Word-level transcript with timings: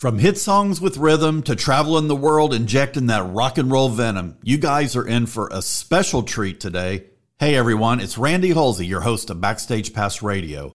From 0.00 0.18
hit 0.18 0.38
songs 0.38 0.80
with 0.80 0.96
rhythm 0.96 1.42
to 1.42 1.54
traveling 1.54 2.08
the 2.08 2.16
world 2.16 2.54
injecting 2.54 3.08
that 3.08 3.34
rock 3.34 3.58
and 3.58 3.70
roll 3.70 3.90
venom, 3.90 4.38
you 4.42 4.56
guys 4.56 4.96
are 4.96 5.06
in 5.06 5.26
for 5.26 5.50
a 5.52 5.60
special 5.60 6.22
treat 6.22 6.58
today. 6.58 7.04
Hey 7.38 7.54
everyone, 7.54 8.00
it's 8.00 8.16
Randy 8.16 8.54
Halsey, 8.54 8.86
your 8.86 9.02
host 9.02 9.28
of 9.28 9.42
Backstage 9.42 9.92
Pass 9.92 10.22
Radio. 10.22 10.72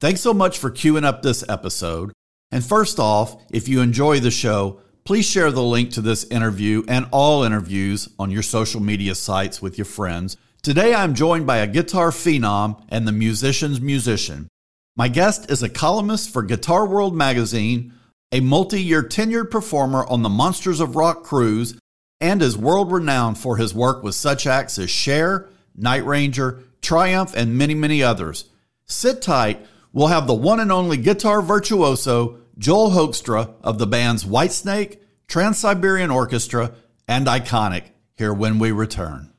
Thanks 0.00 0.22
so 0.22 0.34
much 0.34 0.58
for 0.58 0.72
queuing 0.72 1.04
up 1.04 1.22
this 1.22 1.44
episode. 1.48 2.12
And 2.50 2.64
first 2.64 2.98
off, 2.98 3.40
if 3.48 3.68
you 3.68 3.80
enjoy 3.80 4.18
the 4.18 4.32
show, 4.32 4.80
please 5.04 5.24
share 5.24 5.52
the 5.52 5.62
link 5.62 5.92
to 5.92 6.00
this 6.00 6.24
interview 6.24 6.82
and 6.88 7.06
all 7.12 7.44
interviews 7.44 8.08
on 8.18 8.32
your 8.32 8.42
social 8.42 8.80
media 8.80 9.14
sites 9.14 9.62
with 9.62 9.78
your 9.78 9.84
friends. 9.84 10.36
Today 10.64 10.92
I'm 10.92 11.14
joined 11.14 11.46
by 11.46 11.58
a 11.58 11.68
guitar 11.68 12.10
phenom 12.10 12.82
and 12.88 13.06
the 13.06 13.12
musician's 13.12 13.80
musician. 13.80 14.48
My 14.96 15.06
guest 15.06 15.48
is 15.48 15.62
a 15.62 15.68
columnist 15.68 16.32
for 16.32 16.42
Guitar 16.42 16.84
World 16.88 17.14
magazine 17.14 17.92
a 18.34 18.40
multi 18.40 18.82
year 18.82 19.00
tenured 19.00 19.48
performer 19.48 20.04
on 20.06 20.22
the 20.22 20.28
Monsters 20.28 20.80
of 20.80 20.96
Rock 20.96 21.22
cruise, 21.22 21.78
and 22.20 22.42
is 22.42 22.58
world 22.58 22.90
renowned 22.90 23.38
for 23.38 23.56
his 23.56 23.72
work 23.72 24.02
with 24.02 24.16
such 24.16 24.44
acts 24.44 24.76
as 24.76 24.90
Cher, 24.90 25.48
Night 25.76 26.04
Ranger, 26.04 26.64
Triumph, 26.82 27.32
and 27.36 27.56
many, 27.56 27.74
many 27.74 28.02
others. 28.02 28.46
Sit 28.86 29.22
tight, 29.22 29.64
we'll 29.92 30.08
have 30.08 30.26
the 30.26 30.34
one 30.34 30.58
and 30.58 30.72
only 30.72 30.96
guitar 30.96 31.42
virtuoso, 31.42 32.38
Joel 32.58 32.90
Hoekstra 32.90 33.54
of 33.62 33.78
the 33.78 33.86
bands 33.86 34.24
Whitesnake, 34.24 34.98
Trans 35.28 35.58
Siberian 35.58 36.10
Orchestra, 36.10 36.72
and 37.06 37.28
Iconic, 37.28 37.84
here 38.16 38.34
when 38.34 38.58
we 38.58 38.72
return. 38.72 39.30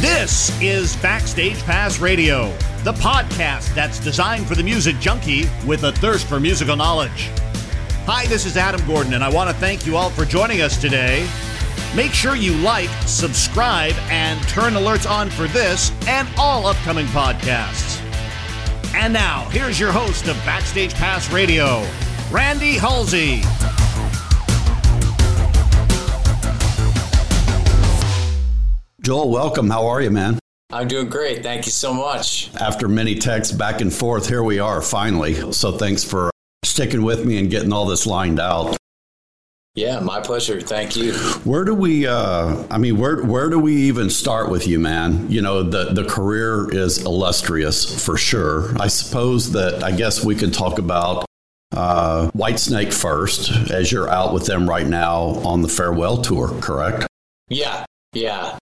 This 0.00 0.50
is 0.60 0.94
Backstage 0.96 1.62
Pass 1.62 1.98
Radio, 1.98 2.54
the 2.84 2.92
podcast 2.92 3.74
that's 3.74 3.98
designed 3.98 4.46
for 4.46 4.54
the 4.54 4.62
music 4.62 4.98
junkie 5.00 5.46
with 5.66 5.84
a 5.84 5.92
thirst 5.92 6.26
for 6.26 6.38
musical 6.38 6.76
knowledge. 6.76 7.30
Hi, 8.08 8.24
this 8.26 8.46
is 8.46 8.56
Adam 8.56 8.86
Gordon, 8.86 9.14
and 9.14 9.24
I 9.24 9.28
want 9.28 9.50
to 9.50 9.56
thank 9.56 9.84
you 9.84 9.96
all 9.96 10.10
for 10.10 10.24
joining 10.24 10.60
us 10.60 10.80
today. 10.80 11.28
Make 11.96 12.12
sure 12.12 12.36
you 12.36 12.54
like, 12.58 12.88
subscribe, 13.04 13.94
and 14.10 14.40
turn 14.46 14.74
alerts 14.74 15.10
on 15.10 15.28
for 15.28 15.48
this 15.48 15.90
and 16.06 16.28
all 16.38 16.68
upcoming 16.68 17.06
podcasts. 17.06 18.00
And 18.94 19.12
now, 19.12 19.48
here's 19.50 19.80
your 19.80 19.90
host 19.90 20.28
of 20.28 20.36
Backstage 20.46 20.94
Pass 20.94 21.32
Radio, 21.32 21.84
Randy 22.30 22.74
Halsey. 22.74 23.42
Joel, 29.00 29.30
welcome. 29.30 29.68
How 29.68 29.84
are 29.84 30.00
you, 30.00 30.12
man? 30.12 30.38
I'm 30.70 30.86
doing 30.86 31.08
great. 31.08 31.42
Thank 31.42 31.66
you 31.66 31.72
so 31.72 31.92
much. 31.92 32.54
After 32.60 32.86
many 32.86 33.16
texts 33.16 33.52
back 33.52 33.80
and 33.80 33.92
forth, 33.92 34.28
here 34.28 34.44
we 34.44 34.60
are 34.60 34.80
finally. 34.80 35.52
So 35.52 35.72
thanks 35.72 36.04
for 36.04 36.30
sticking 36.66 37.02
with 37.02 37.24
me 37.24 37.38
and 37.38 37.50
getting 37.50 37.72
all 37.72 37.86
this 37.86 38.06
lined 38.06 38.40
out. 38.40 38.76
Yeah, 39.76 40.00
my 40.00 40.20
pleasure. 40.20 40.58
Thank 40.58 40.96
you. 40.96 41.12
Where 41.44 41.62
do 41.62 41.74
we? 41.74 42.06
Uh, 42.06 42.64
I 42.70 42.78
mean, 42.78 42.96
where 42.96 43.22
where 43.22 43.50
do 43.50 43.58
we 43.58 43.74
even 43.74 44.08
start 44.08 44.50
with 44.50 44.66
you, 44.66 44.80
man? 44.80 45.30
You 45.30 45.42
know, 45.42 45.62
the 45.62 45.92
the 45.92 46.04
career 46.04 46.74
is 46.74 47.04
illustrious 47.04 48.02
for 48.02 48.16
sure. 48.16 48.74
I 48.80 48.86
suppose 48.86 49.52
that 49.52 49.84
I 49.84 49.92
guess 49.92 50.24
we 50.24 50.34
could 50.34 50.54
talk 50.54 50.78
about 50.78 51.26
uh, 51.72 52.30
Whitesnake 52.34 52.94
first, 52.94 53.70
as 53.70 53.92
you're 53.92 54.08
out 54.08 54.32
with 54.32 54.46
them 54.46 54.66
right 54.66 54.86
now 54.86 55.18
on 55.44 55.60
the 55.60 55.68
farewell 55.68 56.22
tour. 56.22 56.58
Correct? 56.62 57.06
Yeah, 57.50 57.84
yeah, 58.14 58.56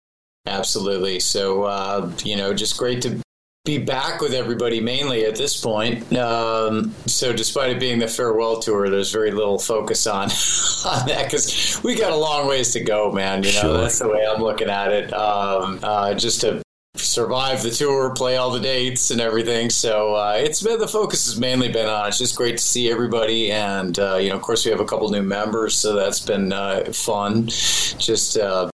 absolutely. 0.47 1.20
So 1.20 1.64
uh, 1.64 2.11
you 2.25 2.36
know, 2.36 2.55
just 2.55 2.78
great 2.78 3.03
to 3.03 3.20
be 3.64 3.78
back 3.78 4.20
with 4.20 4.34
everybody 4.34 4.80
mainly 4.80 5.24
at 5.24 5.36
this 5.36 5.60
point. 5.60 6.12
Um, 6.16 6.92
so, 7.06 7.32
despite 7.32 7.70
it 7.70 7.78
being 7.78 8.00
the 8.00 8.08
farewell 8.08 8.58
tour, 8.58 8.91
there's 8.91 9.12
very 9.12 9.30
little 9.30 9.56
focus 9.56 10.05
on 10.08 10.24
on 10.84 11.06
that 11.06 11.27
because 11.27 11.80
we 11.84 11.94
got 11.94 12.10
a 12.10 12.16
long 12.16 12.48
ways 12.48 12.72
to 12.72 12.80
go, 12.80 13.12
man. 13.12 13.44
You 13.44 13.52
know, 13.52 13.60
sure. 13.60 13.78
that's 13.78 14.00
the 14.00 14.08
way 14.08 14.27
I'm 14.27 14.42
looking 14.42 14.68
at 14.68 14.90
it. 14.90 15.12
Um, 15.12 15.78
uh, 15.80 16.14
just 16.14 16.40
to 16.40 16.60
survive 16.96 17.62
the 17.62 17.70
tour, 17.70 18.12
play 18.14 18.36
all 18.36 18.50
the 18.50 18.58
dates 18.58 19.12
and 19.12 19.20
everything. 19.20 19.70
So 19.70 20.17
uh, 20.17 20.34
it's 20.39 20.61
been 20.61 20.80
the 20.80 20.89
focus 20.89 21.27
has 21.27 21.39
mainly 21.39 21.70
been 21.70 21.89
on. 21.89 22.08
It's 22.08 22.18
just 22.18 22.34
great 22.34 22.56
to 22.56 22.62
see 22.64 22.90
everybody, 22.90 23.52
and 23.52 23.96
uh, 23.96 24.17
you 24.17 24.30
know, 24.30 24.34
of 24.34 24.42
course, 24.42 24.64
we 24.64 24.73
have 24.73 24.80
a 24.80 24.84
couple 24.84 25.08
new 25.11 25.23
members, 25.23 25.77
so 25.77 25.94
that's 25.94 26.18
been 26.18 26.52
uh, 26.52 26.83
fun. 26.86 27.46
Just 27.46 28.39
uh, 28.39 28.71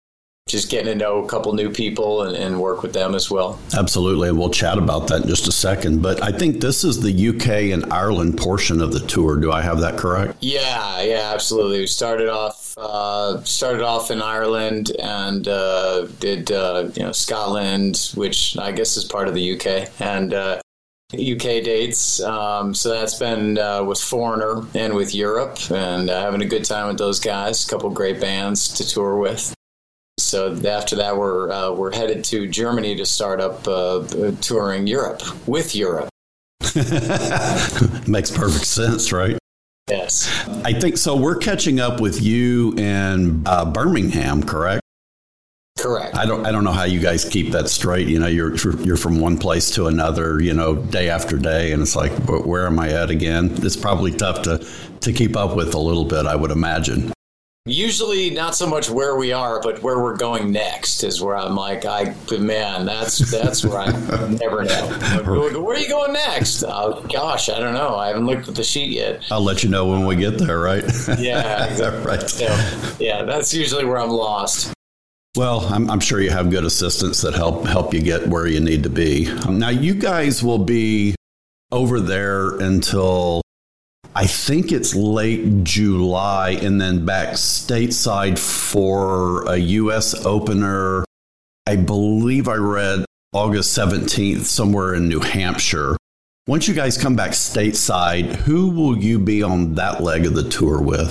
just 0.54 0.70
getting 0.70 0.86
to 0.86 0.94
know 0.94 1.24
a 1.24 1.28
couple 1.28 1.52
new 1.52 1.68
people 1.68 2.22
and, 2.22 2.36
and, 2.36 2.60
work 2.60 2.82
with 2.82 2.92
them 2.92 3.16
as 3.16 3.28
well. 3.28 3.58
Absolutely. 3.76 4.28
And 4.28 4.38
we'll 4.38 4.50
chat 4.50 4.78
about 4.78 5.08
that 5.08 5.22
in 5.22 5.28
just 5.28 5.48
a 5.48 5.52
second. 5.52 6.00
But 6.00 6.22
I 6.22 6.30
think 6.30 6.60
this 6.60 6.84
is 6.84 7.00
the 7.00 7.28
UK 7.30 7.72
and 7.74 7.92
Ireland 7.92 8.38
portion 8.38 8.80
of 8.80 8.92
the 8.92 9.00
tour. 9.00 9.36
Do 9.36 9.50
I 9.50 9.60
have 9.60 9.80
that 9.80 9.98
correct? 9.98 10.36
Yeah, 10.40 11.02
yeah, 11.02 11.32
absolutely. 11.34 11.80
We 11.80 11.86
started 11.88 12.28
off 12.28 12.78
uh, 12.78 13.42
started 13.42 13.82
off 13.82 14.10
in 14.10 14.22
Ireland 14.22 14.92
and 15.00 15.46
uh, 15.48 16.06
did 16.20 16.52
uh, 16.52 16.88
you 16.94 17.02
know 17.02 17.12
Scotland, 17.12 18.12
which 18.14 18.56
I 18.56 18.70
guess 18.70 18.96
is 18.96 19.04
part 19.04 19.26
of 19.26 19.34
the 19.34 19.54
UK, 19.54 19.90
and 20.00 20.32
UK 20.32 21.44
uh, 21.44 21.64
dates. 21.64 22.22
Um, 22.22 22.74
so 22.74 22.90
that's 22.90 23.18
been 23.18 23.58
uh, 23.58 23.82
with 23.82 24.00
Foreigner 24.00 24.62
and 24.74 24.94
with 24.94 25.14
Europe, 25.14 25.58
and 25.70 26.08
uh, 26.08 26.20
having 26.20 26.42
a 26.42 26.46
good 26.46 26.64
time 26.64 26.88
with 26.88 26.98
those 26.98 27.18
guys. 27.18 27.66
A 27.66 27.70
couple 27.70 27.90
great 27.90 28.20
bands 28.20 28.68
to 28.74 28.88
tour 28.88 29.16
with. 29.16 29.54
So 30.24 30.54
after 30.66 30.96
that, 30.96 31.16
we're 31.16 31.50
uh, 31.50 31.72
we're 31.72 31.94
headed 31.94 32.24
to 32.24 32.46
Germany 32.46 32.96
to 32.96 33.06
start 33.06 33.40
up 33.40 33.66
uh, 33.68 34.32
touring 34.40 34.86
Europe 34.86 35.22
with 35.46 35.74
Europe. 35.76 36.08
Makes 38.06 38.30
perfect 38.30 38.66
sense, 38.66 39.12
right? 39.12 39.38
Yes, 39.88 40.48
I 40.64 40.72
think 40.72 40.96
so. 40.96 41.14
We're 41.14 41.36
catching 41.36 41.78
up 41.78 42.00
with 42.00 42.22
you 42.22 42.72
in 42.76 43.42
uh, 43.46 43.70
Birmingham, 43.70 44.42
correct? 44.42 44.80
Correct. 45.78 46.14
I 46.16 46.24
don't. 46.24 46.46
I 46.46 46.52
don't 46.52 46.64
know 46.64 46.72
how 46.72 46.84
you 46.84 47.00
guys 47.00 47.24
keep 47.24 47.52
that 47.52 47.68
straight. 47.68 48.08
You 48.08 48.18
know, 48.18 48.26
you're 48.26 48.56
you're 48.80 48.96
from 48.96 49.20
one 49.20 49.36
place 49.36 49.70
to 49.72 49.88
another. 49.88 50.40
You 50.40 50.54
know, 50.54 50.76
day 50.76 51.10
after 51.10 51.36
day, 51.36 51.72
and 51.72 51.82
it's 51.82 51.96
like, 51.96 52.12
where 52.28 52.66
am 52.66 52.78
I 52.78 52.90
at 52.90 53.10
again? 53.10 53.50
It's 53.62 53.76
probably 53.76 54.12
tough 54.12 54.42
to 54.42 54.66
to 55.00 55.12
keep 55.12 55.36
up 55.36 55.54
with 55.54 55.74
a 55.74 55.78
little 55.78 56.04
bit. 56.04 56.26
I 56.26 56.34
would 56.36 56.50
imagine. 56.50 57.13
Usually, 57.66 58.28
not 58.28 58.54
so 58.54 58.66
much 58.66 58.90
where 58.90 59.16
we 59.16 59.32
are, 59.32 59.58
but 59.58 59.82
where 59.82 59.98
we're 59.98 60.18
going 60.18 60.52
next 60.52 61.02
is 61.02 61.22
where 61.22 61.34
I'm 61.34 61.56
like, 61.56 61.86
I 61.86 62.14
man, 62.38 62.84
that's 62.84 63.30
that's 63.30 63.64
where 63.64 63.78
I 63.78 63.86
never 64.28 64.64
know. 64.64 65.62
where 65.62 65.74
are 65.74 65.78
you 65.78 65.88
going 65.88 66.12
next? 66.12 66.62
Oh 66.62 67.02
gosh, 67.10 67.48
I 67.48 67.58
don't 67.58 67.72
know. 67.72 67.96
I 67.96 68.08
haven't 68.08 68.26
looked 68.26 68.48
at 68.48 68.54
the 68.54 68.62
sheet 68.62 68.90
yet. 68.90 69.24
I'll 69.30 69.40
let 69.40 69.64
you 69.64 69.70
know 69.70 69.86
when 69.86 70.04
we 70.04 70.14
get 70.14 70.36
there, 70.36 70.60
right? 70.60 70.84
Yeah, 71.18 71.64
exactly. 71.70 72.04
right. 72.04 72.28
So, 72.28 72.96
yeah, 73.00 73.22
that's 73.22 73.54
usually 73.54 73.86
where 73.86 73.98
I'm 73.98 74.10
lost. 74.10 74.74
Well, 75.34 75.60
I'm, 75.60 75.90
I'm, 75.90 76.00
sure 76.00 76.20
you 76.20 76.30
have 76.30 76.50
good 76.50 76.64
assistants 76.64 77.22
that 77.22 77.32
help 77.32 77.66
help 77.66 77.94
you 77.94 78.02
get 78.02 78.28
where 78.28 78.46
you 78.46 78.60
need 78.60 78.82
to 78.82 78.90
be. 78.90 79.32
Now, 79.48 79.70
you 79.70 79.94
guys 79.94 80.42
will 80.42 80.58
be 80.58 81.14
over 81.72 81.98
there 81.98 82.58
until 82.58 83.40
I 84.16 84.28
think 84.28 84.70
it's 84.70 84.94
late 84.94 85.64
July 85.64 86.50
and 86.50 86.80
then 86.80 87.04
back 87.04 87.30
stateside 87.34 88.38
for 88.38 89.44
a 89.50 89.56
U.S. 89.56 90.24
opener. 90.24 91.04
I 91.66 91.74
believe 91.74 92.46
I 92.46 92.54
read 92.54 93.04
August 93.32 93.76
17th 93.76 94.42
somewhere 94.42 94.94
in 94.94 95.08
New 95.08 95.18
Hampshire. 95.18 95.96
Once 96.46 96.68
you 96.68 96.74
guys 96.74 96.96
come 96.96 97.16
back 97.16 97.32
stateside, 97.32 98.36
who 98.36 98.70
will 98.70 98.96
you 98.96 99.18
be 99.18 99.42
on 99.42 99.74
that 99.74 100.00
leg 100.00 100.26
of 100.26 100.34
the 100.34 100.48
tour 100.48 100.80
with? 100.80 101.10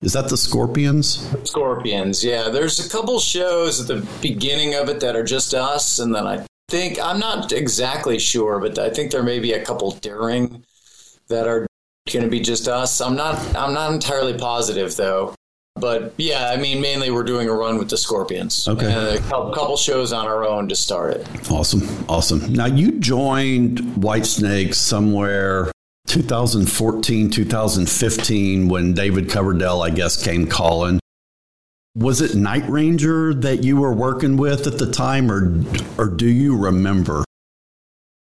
Is 0.00 0.12
that 0.12 0.28
the 0.28 0.36
Scorpions? 0.36 1.28
Scorpions, 1.42 2.22
yeah. 2.22 2.48
There's 2.48 2.78
a 2.78 2.88
couple 2.88 3.18
shows 3.18 3.80
at 3.80 3.88
the 3.88 4.06
beginning 4.22 4.76
of 4.76 4.88
it 4.88 5.00
that 5.00 5.16
are 5.16 5.24
just 5.24 5.52
us, 5.52 5.98
and 5.98 6.14
then 6.14 6.28
I 6.28 6.46
think, 6.68 7.00
I'm 7.00 7.18
not 7.18 7.50
exactly 7.50 8.20
sure, 8.20 8.60
but 8.60 8.78
I 8.78 8.88
think 8.88 9.10
there 9.10 9.24
may 9.24 9.40
be 9.40 9.52
a 9.54 9.64
couple 9.64 9.90
during 9.90 10.64
that 11.28 11.48
are 11.48 11.66
going 12.12 12.24
to 12.24 12.30
be 12.30 12.40
just 12.40 12.68
us. 12.68 13.00
I'm 13.00 13.16
not. 13.16 13.36
I'm 13.56 13.74
not 13.74 13.92
entirely 13.92 14.36
positive 14.36 14.96
though. 14.96 15.34
But 15.76 16.12
yeah, 16.18 16.50
I 16.50 16.56
mean, 16.56 16.80
mainly 16.80 17.10
we're 17.10 17.24
doing 17.24 17.48
a 17.48 17.52
run 17.54 17.78
with 17.78 17.88
the 17.88 17.96
Scorpions. 17.96 18.68
Okay. 18.68 19.16
A 19.16 19.20
couple 19.30 19.76
shows 19.76 20.12
on 20.12 20.26
our 20.26 20.44
own 20.44 20.68
to 20.68 20.76
start 20.76 21.14
it. 21.14 21.50
Awesome. 21.50 22.04
Awesome. 22.08 22.52
Now, 22.52 22.66
you 22.66 22.98
joined 22.98 23.78
Whitesnake 23.78 24.74
somewhere 24.74 25.70
2014, 26.08 27.30
2015 27.30 28.68
when 28.68 28.92
David 28.92 29.30
Coverdale, 29.30 29.80
I 29.82 29.90
guess, 29.90 30.22
came 30.22 30.46
calling. 30.46 30.98
Was 31.94 32.20
it 32.20 32.34
Night 32.34 32.68
Ranger 32.68 33.32
that 33.34 33.64
you 33.64 33.76
were 33.76 33.92
working 33.92 34.36
with 34.36 34.66
at 34.66 34.78
the 34.78 34.90
time, 34.90 35.30
or, 35.30 35.64
or 35.98 36.06
do 36.08 36.28
you 36.28 36.56
remember? 36.56 37.24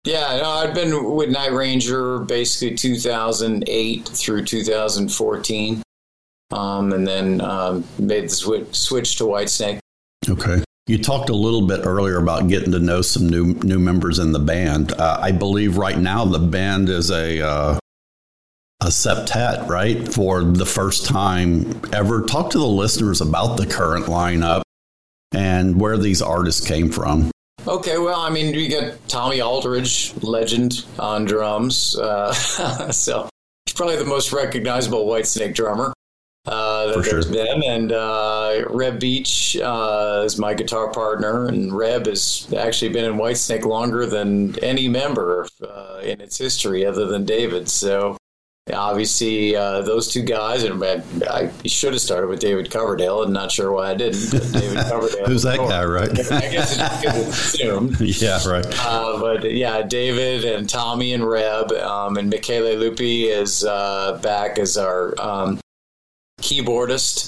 Yeah, 0.06 0.38
no, 0.42 0.50
I'd 0.50 0.74
been 0.74 1.14
with 1.16 1.30
Night 1.30 1.54
Ranger 1.54 2.20
basically 2.20 2.76
2008 2.76 4.06
through 4.06 4.44
2014, 4.44 5.82
um, 6.52 6.92
and 6.92 7.08
then 7.08 7.40
um, 7.40 7.86
made 7.98 8.26
the 8.26 8.30
switch, 8.30 8.76
switch 8.76 9.16
to 9.18 9.24
Whitesnake. 9.24 9.80
Okay. 10.28 10.62
You 10.88 10.98
talked 10.98 11.30
a 11.30 11.36
little 11.36 11.66
bit 11.66 11.86
earlier 11.86 12.18
about 12.18 12.50
getting 12.50 12.74
to 12.74 12.80
know 12.80 13.02
some 13.02 13.30
new 13.30 13.54
new 13.64 13.80
members 13.80 14.20
in 14.20 14.34
the 14.34 14.40
band. 14.40 14.92
Uh, 14.92 15.18
I 15.22 15.32
believe 15.32 15.78
right 15.78 15.98
now 15.98 16.26
the 16.26 16.40
band 16.40 16.90
is 16.90 17.10
a 17.10 17.40
uh, 17.40 17.80
a 18.82 18.88
septet, 18.88 19.70
right? 19.70 20.06
For 20.14 20.44
the 20.44 20.66
first 20.66 21.06
time 21.06 21.82
ever. 21.94 22.24
Talk 22.24 22.50
to 22.52 22.58
the 22.58 22.68
listeners 22.68 23.22
about 23.22 23.56
the 23.56 23.66
current 23.66 24.08
lineup 24.08 24.64
and 25.32 25.80
where 25.80 25.98
these 25.98 26.22
artists 26.22 26.68
came 26.68 26.90
from. 26.90 27.32
Okay, 27.66 27.98
well, 27.98 28.20
I 28.20 28.30
mean, 28.30 28.54
we 28.54 28.68
get 28.68 29.08
Tommy 29.08 29.42
Aldridge, 29.42 30.14
legend 30.22 30.86
on 31.00 31.24
drums. 31.24 31.98
Uh, 31.98 32.34
so 32.92 33.30
he's 33.66 33.74
probably 33.74 33.96
the 33.96 34.06
most 34.06 34.34
recognizable 34.34 35.06
Whitesnake 35.06 35.56
drummer 35.56 35.94
uh, 36.46 36.88
that 36.88 36.94
For 36.96 37.02
there's 37.02 37.26
sure. 37.26 37.34
been. 37.34 37.64
And 37.64 37.94
uh, 37.94 38.66
Reb 38.70 39.00
Beach 39.00 39.56
uh, 39.58 40.24
is 40.26 40.38
my 40.38 40.54
guitar 40.54 40.92
partner, 40.92 41.48
and 41.48 41.72
Reb 41.72 42.06
has 42.08 42.54
actually 42.58 42.90
been 42.92 43.06
in 43.06 43.14
Whitesnake 43.14 43.64
longer 43.64 44.06
than 44.06 44.60
any 44.60 44.90
member 44.90 45.48
uh, 45.66 46.02
in 46.04 46.20
its 46.20 46.38
history, 46.38 46.86
other 46.86 47.06
than 47.06 47.24
David. 47.24 47.70
So 47.70 48.18
obviously, 48.72 49.56
uh, 49.56 49.82
those 49.82 50.08
two 50.08 50.22
guys, 50.22 50.64
and 50.64 50.82
I, 50.84 51.04
I 51.64 51.68
should 51.68 51.94
have 51.94 52.02
started 52.02 52.28
with 52.28 52.40
David 52.40 52.72
Coverdale, 52.72 53.24
and 53.24 53.34
not 53.34 53.52
sure 53.52 53.72
why 53.72 53.92
I 53.92 53.96
didn't. 53.96 54.32
David 54.54 54.78
Coverdale. 54.90 55.26
Who's 55.26 55.44
that 55.44 55.58
guy, 55.58 55.84
right? 55.84 56.10
I 56.32 56.50
guess 56.50 56.78
it's 56.78 57.56
assumed. 57.56 58.00
yeah, 58.22 58.40
right. 58.48 58.66
Uh, 58.86 59.20
but 59.20 59.52
yeah, 59.52 59.82
David 59.82 60.46
and 60.46 60.70
Tommy 60.70 61.14
and 61.14 61.28
Reb 61.28 61.72
um, 61.74 62.18
and 62.18 62.30
Michele 62.30 62.76
Lupi 62.76 63.26
is 63.26 63.66
uh, 63.66 64.20
back 64.24 64.58
as 64.58 64.78
our 64.78 65.20
um, 65.20 65.60
keyboardist. 66.40 67.28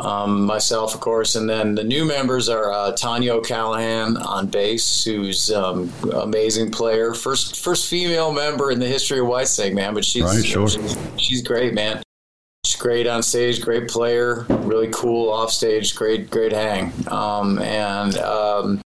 Um, 0.00 0.46
myself, 0.46 0.94
of 0.94 1.00
course, 1.00 1.34
and 1.36 1.48
then 1.48 1.74
the 1.74 1.84
new 1.84 2.06
members 2.06 2.48
are 2.48 2.72
uh, 2.72 2.92
Tanya 2.92 3.34
O'Callaghan 3.34 4.16
on 4.16 4.46
bass, 4.46 5.04
who's 5.04 5.52
um, 5.52 5.92
amazing 6.14 6.70
player, 6.70 7.12
first 7.12 7.62
first 7.62 7.90
female 7.90 8.32
member 8.32 8.70
in 8.70 8.78
the 8.80 8.86
history 8.86 9.18
of 9.20 9.26
Whitesnake, 9.26 9.74
man. 9.74 9.92
But 9.92 10.04
she's 10.04 10.24
Right, 10.24 10.44
sure. 10.44 10.68
she's, 10.68 10.96
she's 11.18 11.42
great, 11.42 11.74
man. 11.74 12.02
She's 12.64 12.80
great 12.80 13.06
on 13.06 13.22
stage, 13.22 13.60
great 13.60 13.88
player, 13.88 14.46
really 14.48 14.88
cool 14.92 15.30
off 15.30 15.50
stage, 15.50 15.94
great 15.94 16.30
great 16.30 16.52
hang. 16.52 16.92
Um, 17.08 17.58
and 17.58 18.16
um, 18.18 18.81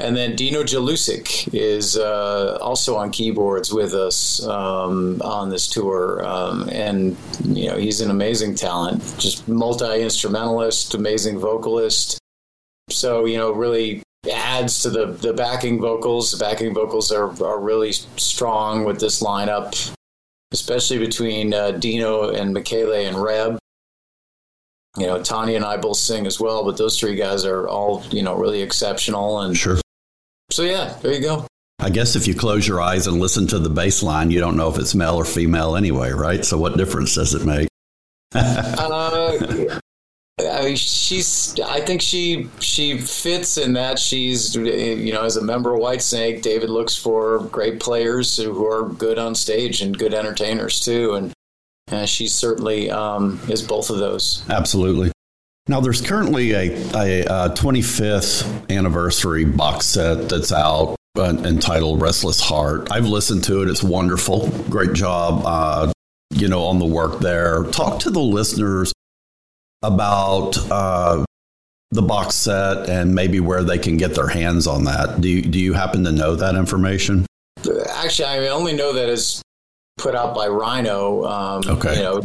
and 0.00 0.16
then 0.16 0.34
Dino 0.34 0.64
Jelusick 0.64 1.48
is 1.54 1.96
uh, 1.96 2.58
also 2.60 2.96
on 2.96 3.12
keyboards 3.12 3.72
with 3.72 3.94
us 3.94 4.44
um, 4.44 5.22
on 5.22 5.50
this 5.50 5.68
tour, 5.68 6.24
um, 6.26 6.68
and 6.70 7.16
you 7.44 7.68
know 7.68 7.76
he's 7.76 8.00
an 8.00 8.10
amazing 8.10 8.56
talent, 8.56 9.02
just 9.18 9.46
multi 9.46 10.02
instrumentalist, 10.02 10.94
amazing 10.94 11.38
vocalist. 11.38 12.18
So 12.90 13.24
you 13.24 13.38
know, 13.38 13.52
really 13.52 14.02
adds 14.32 14.82
to 14.82 14.90
the 14.90 15.06
the 15.06 15.32
backing 15.32 15.80
vocals. 15.80 16.32
The 16.32 16.38
backing 16.38 16.74
vocals 16.74 17.12
are 17.12 17.30
are 17.44 17.60
really 17.60 17.92
strong 17.92 18.84
with 18.84 18.98
this 18.98 19.22
lineup, 19.22 19.94
especially 20.52 20.98
between 20.98 21.54
uh, 21.54 21.70
Dino 21.70 22.30
and 22.30 22.52
Michele 22.52 23.06
and 23.06 23.16
Reb. 23.16 23.58
You 24.96 25.06
know, 25.06 25.22
Tanya 25.22 25.56
and 25.56 25.64
I 25.64 25.76
both 25.76 25.98
sing 25.98 26.26
as 26.26 26.40
well, 26.40 26.64
but 26.64 26.76
those 26.76 26.98
three 26.98 27.14
guys 27.14 27.44
are 27.44 27.68
all 27.68 28.02
you 28.10 28.24
know 28.24 28.34
really 28.34 28.60
exceptional 28.60 29.40
and. 29.40 29.56
Sure. 29.56 29.78
So 30.54 30.62
yeah, 30.62 30.96
there 31.02 31.12
you 31.12 31.20
go. 31.20 31.48
I 31.80 31.90
guess 31.90 32.14
if 32.14 32.28
you 32.28 32.34
close 32.36 32.68
your 32.68 32.80
eyes 32.80 33.08
and 33.08 33.18
listen 33.18 33.48
to 33.48 33.58
the 33.58 33.68
bass 33.68 34.04
line, 34.04 34.30
you 34.30 34.38
don't 34.38 34.56
know 34.56 34.70
if 34.70 34.78
it's 34.78 34.94
male 34.94 35.16
or 35.16 35.24
female 35.24 35.74
anyway, 35.74 36.12
right? 36.12 36.44
So 36.44 36.56
what 36.56 36.76
difference 36.76 37.16
does 37.16 37.34
it 37.34 37.44
make? 37.44 37.68
Uh, 38.36 39.78
I, 40.40 40.74
she's. 40.74 41.58
I 41.60 41.80
think 41.80 42.02
she 42.02 42.48
she 42.58 42.98
fits 42.98 43.56
in 43.56 43.72
that 43.74 44.00
she's 44.00 44.56
you 44.56 45.12
know 45.12 45.22
as 45.22 45.36
a 45.36 45.42
member 45.42 45.74
of 45.74 45.80
Whitesnake, 45.80 46.42
David 46.42 46.70
looks 46.70 46.96
for 46.96 47.44
great 47.52 47.78
players 47.78 48.36
who 48.36 48.66
are 48.66 48.88
good 48.88 49.16
on 49.16 49.36
stage 49.36 49.80
and 49.80 49.96
good 49.96 50.12
entertainers 50.12 50.80
too, 50.80 51.14
and 51.14 51.32
and 51.88 52.08
she 52.08 52.26
certainly 52.26 52.90
um, 52.90 53.40
is 53.48 53.62
both 53.62 53.90
of 53.90 53.98
those. 53.98 54.44
Absolutely. 54.50 55.12
Now, 55.66 55.80
there's 55.80 56.02
currently 56.02 56.52
a, 56.52 56.72
a, 56.94 57.24
uh 57.24 57.54
25th 57.54 58.70
anniversary 58.70 59.46
box 59.46 59.86
set 59.86 60.28
that's 60.28 60.52
out 60.52 60.96
uh, 61.16 61.36
entitled 61.44 62.02
Restless 62.02 62.40
Heart. 62.40 62.88
I've 62.90 63.06
listened 63.06 63.44
to 63.44 63.62
it. 63.62 63.68
It's 63.68 63.82
wonderful. 63.82 64.50
Great 64.68 64.92
job, 64.92 65.42
uh, 65.46 65.92
you 66.32 66.48
know, 66.48 66.64
on 66.64 66.78
the 66.78 66.86
work 66.86 67.20
there. 67.20 67.64
Talk 67.64 68.00
to 68.00 68.10
the 68.10 68.20
listeners 68.20 68.92
about 69.82 70.58
uh, 70.70 71.24
the 71.92 72.02
box 72.02 72.34
set 72.34 72.88
and 72.90 73.14
maybe 73.14 73.40
where 73.40 73.62
they 73.62 73.78
can 73.78 73.96
get 73.96 74.14
their 74.14 74.28
hands 74.28 74.66
on 74.66 74.84
that. 74.84 75.20
Do 75.20 75.28
you, 75.28 75.42
do 75.42 75.58
you 75.58 75.72
happen 75.72 76.04
to 76.04 76.12
know 76.12 76.34
that 76.34 76.56
information? 76.56 77.26
Actually, 77.94 78.28
I 78.28 78.48
only 78.48 78.74
know 78.74 78.92
that 78.92 79.08
it's 79.08 79.40
put 79.96 80.14
out 80.14 80.34
by 80.34 80.48
Rhino, 80.48 81.24
um, 81.24 81.62
Okay. 81.66 81.96
you 81.96 82.02
know, 82.02 82.20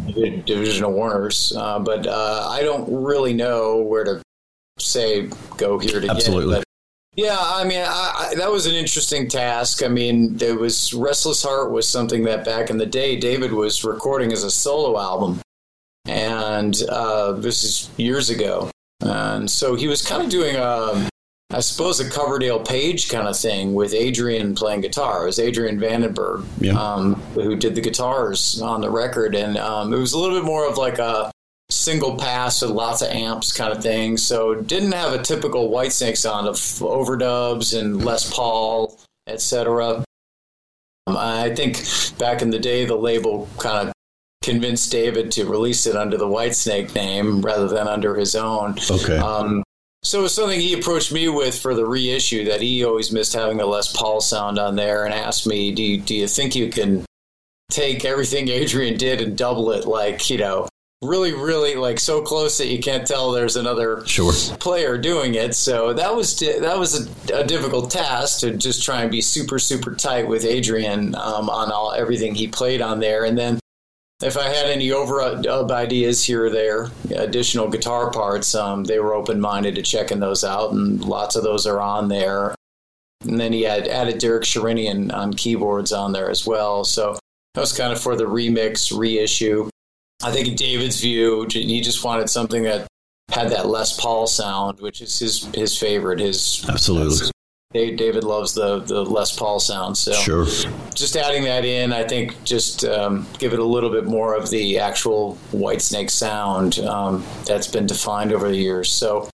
Division 0.46 0.84
of 0.86 0.92
Warners, 0.92 1.54
uh, 1.56 1.80
but 1.80 2.08
uh, 2.08 2.48
I 2.50 2.62
don't 2.64 3.04
really 3.04 3.34
know 3.34 3.78
where 3.78 4.04
to 4.04 4.22
say 4.80 5.30
go 5.58 5.78
here 5.80 6.00
to 6.02 6.10
Absolutely. 6.10 6.56
get 6.56 6.60
it. 6.60 6.66
Yeah, 7.16 7.38
I 7.40 7.64
mean, 7.66 7.82
I, 7.82 8.30
I, 8.32 8.36
that 8.36 8.52
was 8.52 8.66
an 8.66 8.76
interesting 8.76 9.28
task. 9.28 9.84
I 9.84 9.88
mean, 9.88 10.38
there 10.38 10.56
was 10.56 10.94
Restless 10.94 11.44
Heart 11.44 11.72
was 11.72 11.88
something 11.88 12.24
that 12.26 12.46
back 12.46 12.70
in 12.70 12.78
the 12.78 12.86
day 12.86 13.18
David 13.18 13.52
was 13.52 13.84
recording 13.84 14.32
as 14.32 14.44
a 14.44 14.52
solo 14.52 14.98
album, 15.00 15.42
and 16.06 16.82
uh, 16.90 17.34
this 17.34 17.64
is 17.64 17.90
years 17.98 18.30
ago, 18.30 18.72
and 19.02 19.50
so 19.50 19.76
he 19.76 19.88
was 19.88 20.02
kind 20.06 20.24
of 20.24 20.30
doing 20.30 20.56
a. 20.56 21.10
I 21.52 21.62
suppose 21.62 22.00
a 22.00 22.08
Coverdale 22.10 22.60
Page 22.60 23.10
kind 23.10 23.28
of 23.28 23.36
thing 23.38 23.74
with 23.74 23.94
Adrian 23.94 24.54
playing 24.54 24.82
guitar. 24.82 25.24
It 25.24 25.26
was 25.26 25.40
Adrian 25.40 25.80
Vandenberg 25.80 26.46
Yeah. 26.60 26.74
um, 26.80 27.16
who 27.34 27.56
did 27.56 27.74
the 27.74 27.82
guitars 27.82 28.62
on 28.62 28.82
the 28.82 28.90
record, 28.92 29.34
and 29.34 29.58
um, 29.58 29.92
it 29.92 29.98
was 29.98 30.14
a 30.14 30.20
little 30.20 30.38
bit 30.38 30.46
more 30.46 30.68
of 30.70 30.78
like 30.78 31.00
a 31.00 31.32
single 31.72 32.18
pass 32.18 32.62
with 32.62 32.70
lots 32.72 33.02
of 33.02 33.10
amps 33.10 33.52
kind 33.52 33.72
of 33.74 33.82
thing. 33.82 34.16
So 34.18 34.52
it 34.52 34.68
didn't 34.68 34.92
have 34.92 35.14
a 35.14 35.22
typical 35.24 35.72
Whitesnake 35.72 36.18
sound 36.18 36.48
of 36.48 36.56
overdubs 36.56 37.78
and 37.80 38.06
Les 38.06 38.32
Paul, 38.32 39.00
etc. 39.28 40.04
Um, 41.08 41.18
I 41.18 41.54
think 41.56 41.84
back 42.20 42.44
in 42.44 42.52
the 42.52 42.60
day, 42.60 42.86
the 42.86 42.96
label 42.96 43.48
kind 43.58 43.88
of 43.88 43.94
convinced 44.44 44.92
David 44.92 45.32
to 45.32 45.46
release 45.46 45.88
it 45.88 45.96
under 45.96 46.16
the 46.18 46.28
Whitesnake 46.28 46.94
name 46.94 47.42
rather 47.42 47.68
than 47.68 47.88
under 47.88 48.16
his 48.16 48.36
own. 48.36 48.76
Okay. 48.90 49.18
So 50.02 50.20
it 50.20 50.24
was 50.24 50.34
something 50.34 50.60
he 50.60 50.74
approached 50.74 51.12
me 51.12 51.28
with 51.28 51.60
for 51.60 51.76
the 51.76 51.86
reissue 51.86 52.46
that 52.46 52.62
he 52.62 52.86
always 52.86 53.12
missed 53.12 53.34
having 53.34 53.60
a 53.60 53.66
Les 53.66 53.92
Paul 53.96 54.22
sound 54.22 54.58
on 54.58 54.76
there 54.76 55.06
and 55.06 55.14
asked 55.14 55.46
me, 55.46 55.72
do 55.72 55.84
you, 55.84 56.00
do 56.00 56.16
you 56.16 56.28
think 56.28 56.56
you 56.56 56.70
can 56.70 57.06
take 57.70 58.06
everything 58.06 58.48
Adrian 58.50 58.98
did 58.98 59.22
and 59.22 59.38
double 59.38 59.72
it 59.72 59.86
like, 59.86 60.30
you 60.30 60.38
know, 60.38 60.68
really, 61.02 61.34
really 61.34 61.76
like 61.76 62.00
so 62.00 62.22
close 62.22 62.58
that 62.58 62.68
you 62.68 62.80
can't 62.80 63.06
tell 63.06 63.32
there's 63.32 63.56
another 63.56 64.06
Sure. 64.06 64.34
player 64.60 64.98
doing 64.98 65.36
it. 65.36 65.56
So 65.56 65.94
that 65.94 66.16
was 66.16 66.38
that 66.40 66.78
was 66.78 67.08
a, 67.30 67.36
a 67.42 67.44
difficult 67.46 67.92
task 67.92 68.42
to 68.42 68.56
just 68.56 68.84
try 68.84 69.02
and 69.02 69.12
be 69.12 69.22
super 69.22 69.60
super 69.60 69.96
tight 69.96 70.28
with 70.28 70.44
Adrian 70.46 71.16
um, 71.16 71.50
on 71.50 71.72
all 71.72 71.94
everything 71.94 72.36
he 72.36 72.48
played 72.48 72.82
on 72.82 73.00
there, 73.00 73.26
and 73.26 73.38
then. 73.38 73.60
If 74.22 74.36
I 74.38 74.50
had 74.50 74.66
any 74.66 74.90
overdub 74.90 75.72
ideas 75.72 76.26
here 76.26 76.46
or 76.46 76.50
there, 76.50 76.90
additional 77.16 77.70
guitar 77.70 78.12
parts, 78.12 78.54
um, 78.54 78.84
they 78.84 79.00
were 79.00 79.14
open 79.14 79.40
minded 79.40 79.76
to 79.76 79.82
checking 79.82 80.20
those 80.20 80.44
out, 80.44 80.74
and 80.74 81.02
lots 81.04 81.38
of 81.38 81.44
those 81.44 81.66
are 81.66 81.80
on 81.80 82.10
there. 82.10 82.54
And 83.22 83.40
then 83.40 83.54
he 83.54 83.62
had 83.62 83.88
added 83.88 84.18
Derek 84.18 84.44
Sherinian 84.44 85.14
on 85.14 85.34
keyboards 85.34 85.94
on 85.94 86.12
there 86.12 86.30
as 86.30 86.46
well. 86.46 86.84
So 86.84 87.18
that 87.54 87.62
was 87.62 87.72
kind 87.72 87.94
of 87.94 88.02
for 88.02 88.18
the 88.18 88.26
remix 88.26 88.98
reissue. 88.98 89.70
I 90.22 90.32
think 90.32 90.50
in 90.50 90.56
David's 90.56 91.00
view, 91.00 91.48
he 91.50 91.80
just 91.80 92.04
wanted 92.04 92.30
something 92.30 92.64
that 92.64 92.88
had 93.32 93.50
that 93.52 93.68
Les 93.68 93.98
Paul 94.00 94.28
sound, 94.28 94.82
which 94.82 95.02
is 95.02 95.18
his 95.18 95.46
his 95.54 95.78
favorite. 95.78 96.20
His 96.20 96.66
Absolutely. 96.68 97.30
David 97.72 98.24
loves 98.24 98.56
the 98.56 98.80
the 98.80 99.06
Les 99.06 99.38
Paul 99.38 99.60
sound. 99.60 99.96
So 99.96 100.12
Sure. 100.14 100.46
just 100.96 101.16
adding 101.16 101.44
that 101.44 101.64
in, 101.66 101.94
I 101.94 102.04
think, 102.04 102.44
just 102.44 102.84
um, 102.84 103.28
give 103.38 103.54
it 103.54 103.60
a 103.60 103.64
little 103.64 103.92
bit 103.92 104.06
more 104.06 104.34
of 104.34 104.50
the 104.50 104.80
actual 104.80 105.38
Whitesnake 105.52 106.10
sound 106.10 106.80
um, 106.80 107.24
that's 107.46 107.68
been 107.68 107.86
defined 107.86 108.34
over 108.34 108.48
the 108.50 108.58
years. 108.58 108.92
So, 108.92 109.30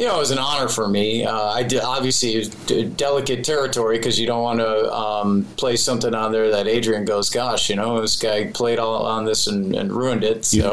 you 0.00 0.06
know, 0.06 0.16
it 0.16 0.20
was 0.20 0.30
an 0.30 0.38
honor 0.38 0.70
for 0.70 0.88
me. 0.88 1.26
Uh, 1.26 1.36
I 1.36 1.62
did, 1.62 1.82
obviously 1.82 2.42
d- 2.66 2.84
delicate 2.84 3.44
territory 3.44 3.98
because 3.98 4.18
you 4.18 4.26
don't 4.26 4.42
want 4.42 4.60
to 4.60 4.90
um, 4.90 5.44
play 5.58 5.76
something 5.76 6.14
on 6.14 6.32
there 6.32 6.50
that 6.50 6.66
Adrian 6.66 7.04
goes, 7.04 7.28
"Gosh, 7.28 7.68
you 7.68 7.76
know, 7.76 8.00
this 8.00 8.16
guy 8.16 8.46
played 8.46 8.78
all 8.78 9.04
on 9.04 9.26
this 9.26 9.46
and, 9.46 9.74
and 9.76 9.92
ruined 9.92 10.24
it." 10.24 10.46
So, 10.46 10.56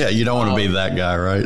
yeah, 0.00 0.08
you 0.08 0.24
don't 0.24 0.38
want 0.38 0.50
to 0.50 0.56
be 0.56 0.68
that 0.68 0.94
guy, 0.94 1.16
right? 1.16 1.42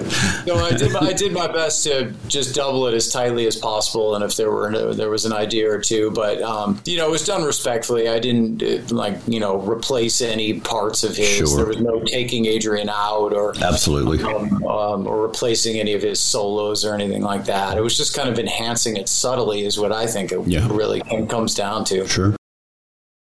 no, 0.47 0.57
I 0.57 0.73
did. 0.77 0.95
I 0.95 1.15
did 1.15 1.33
my 1.33 1.47
best 1.53 1.83
to 1.85 2.13
just 2.29 2.55
double 2.55 2.87
it 2.89 2.95
as 2.95 3.11
tightly 3.11 3.47
as 3.47 3.57
possible, 3.57 4.15
and 4.15 4.23
if 4.23 4.37
there 4.37 4.51
were 4.51 4.93
there 4.93 5.09
was 5.09 5.25
an 5.25 5.33
idea 5.33 5.71
or 5.71 5.79
two, 5.79 6.11
but 6.11 6.43
um, 6.43 6.79
you 6.85 6.99
know, 6.99 7.09
it 7.09 7.11
was 7.11 7.25
done 7.25 7.43
respectfully. 7.43 8.11
I 8.11 8.19
didn't 8.19 8.63
uh, 8.63 8.95
like 8.95 9.17
you 9.27 9.41
know 9.41 9.59
replace 9.63 10.21
any 10.21 10.61
parts 10.61 11.05
of 11.05 11.17
his. 11.17 11.39
Sure. 11.39 11.57
There 11.57 11.67
was 11.67 11.81
no 11.81 12.03
taking 12.05 12.45
Adrian 12.45 12.91
out 12.91 13.33
or 13.33 13.57
Absolutely. 13.63 14.23
um, 14.23 14.63
um, 14.65 15.07
or 15.07 15.23
replacing 15.23 15.81
any 15.81 15.95
of 15.95 16.02
his 16.03 16.21
solos 16.21 16.85
or 16.85 16.95
anything 16.95 17.23
like 17.23 17.45
that. 17.47 17.77
It 17.79 17.81
was 17.81 17.97
just 17.97 18.15
kind 18.15 18.29
of 18.29 18.39
enhancing 18.39 18.97
it 18.97 19.09
subtly, 19.09 19.65
is 19.65 19.79
what 19.79 19.93
I 19.93 20.07
think 20.07 20.33
it 20.33 20.41
Yeah. 20.47 20.67
really 20.71 21.01
comes 21.29 21.55
down 21.55 21.85
to. 21.87 22.07
Sure. 22.07 22.35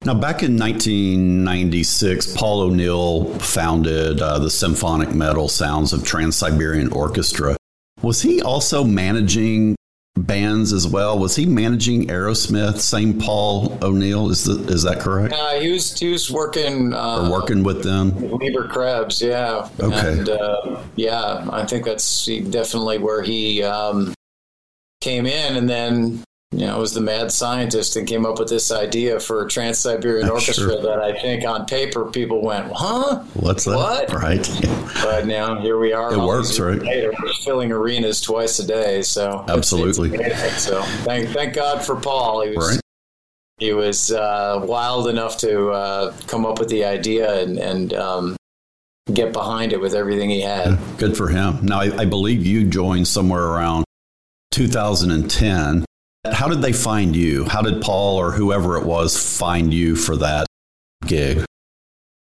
Now, 0.04 0.14
back 0.14 0.42
in 0.44 0.56
1996, 0.56 2.36
Paul 2.36 2.60
O'Neill 2.60 3.24
founded 3.40 4.20
uh, 4.22 4.38
the 4.38 4.50
symphonic 4.50 5.12
metal 5.14 5.48
sounds 5.48 5.92
of 5.92 6.04
Trans 6.04 6.36
Siberian 6.36 6.92
Orchestra. 6.92 7.56
Was 8.02 8.22
he 8.22 8.40
also 8.40 8.84
managing 8.84 9.74
bands 10.22 10.72
as 10.72 10.86
well? 10.86 11.18
Was 11.18 11.36
he 11.36 11.46
managing 11.46 12.08
Aerosmith? 12.08 12.78
Same 12.78 13.18
Paul 13.18 13.78
O'Neill 13.82 14.30
is 14.30 14.44
the, 14.44 14.72
is 14.72 14.82
that 14.82 15.00
correct? 15.00 15.34
Yeah, 15.34 15.42
uh, 15.42 15.60
he 15.60 15.72
was 15.72 15.98
he 15.98 16.10
was 16.10 16.30
working 16.30 16.92
uh, 16.92 17.22
or 17.22 17.30
working 17.30 17.62
with 17.62 17.82
them. 17.82 18.12
Leber 18.12 18.68
Krebs, 18.68 19.20
yeah. 19.22 19.68
Okay. 19.80 20.18
And, 20.18 20.28
uh, 20.28 20.82
yeah, 20.96 21.46
I 21.50 21.64
think 21.64 21.84
that's 21.84 22.26
definitely 22.26 22.98
where 22.98 23.22
he 23.22 23.62
um, 23.62 24.14
came 25.00 25.26
in, 25.26 25.56
and 25.56 25.68
then 25.68 26.24
you 26.50 26.66
know, 26.66 26.78
was 26.78 26.94
the 26.94 27.00
mad 27.00 27.30
scientist 27.30 27.94
and 27.96 28.08
came 28.08 28.24
up 28.24 28.38
with 28.38 28.48
this 28.48 28.72
idea 28.72 29.20
for 29.20 29.44
a 29.44 29.48
Trans 29.48 29.78
Siberian 29.78 30.30
Orchestra 30.30 30.72
sure. 30.72 30.82
that 30.82 30.98
I 30.98 31.18
think 31.20 31.44
on 31.44 31.66
paper 31.66 32.06
people 32.06 32.42
went, 32.42 32.72
huh? 32.74 33.22
What's 33.34 33.64
that? 33.64 33.76
What? 33.76 34.12
Right. 34.12 34.48
but 35.02 35.26
now 35.26 35.60
here 35.60 35.78
we 35.78 35.92
are. 35.92 36.14
It 36.14 36.18
works, 36.18 36.58
right? 36.58 36.80
Later, 36.80 37.12
we're 37.22 37.32
filling 37.44 37.70
arenas 37.70 38.22
twice 38.22 38.58
a 38.60 38.66
day. 38.66 39.02
So 39.02 39.44
absolutely. 39.46 40.14
It's, 40.14 40.42
it's 40.42 40.62
so 40.62 40.80
thank 41.04 41.28
thank 41.28 41.54
God 41.54 41.84
for 41.84 41.96
Paul. 41.96 42.42
He 42.42 42.56
was 42.56 42.70
right. 42.70 42.80
he 43.58 43.72
was 43.74 44.10
uh, 44.10 44.60
wild 44.64 45.08
enough 45.08 45.36
to 45.38 45.68
uh, 45.68 46.16
come 46.28 46.46
up 46.46 46.58
with 46.58 46.70
the 46.70 46.84
idea 46.84 47.42
and 47.42 47.58
and 47.58 47.92
um, 47.92 48.36
get 49.12 49.34
behind 49.34 49.74
it 49.74 49.80
with 49.80 49.94
everything 49.94 50.30
he 50.30 50.40
had. 50.40 50.78
Good 50.96 51.14
for 51.14 51.28
him. 51.28 51.58
Now 51.62 51.80
I, 51.80 51.98
I 51.98 52.04
believe 52.06 52.46
you 52.46 52.64
joined 52.64 53.06
somewhere 53.06 53.44
around 53.44 53.84
2010 54.52 55.84
how 56.32 56.48
did 56.48 56.62
they 56.62 56.72
find 56.72 57.14
you? 57.14 57.44
How 57.44 57.62
did 57.62 57.82
Paul 57.82 58.16
or 58.16 58.32
whoever 58.32 58.76
it 58.76 58.84
was 58.84 59.38
find 59.38 59.72
you 59.72 59.96
for 59.96 60.16
that 60.16 60.46
gig? 61.06 61.44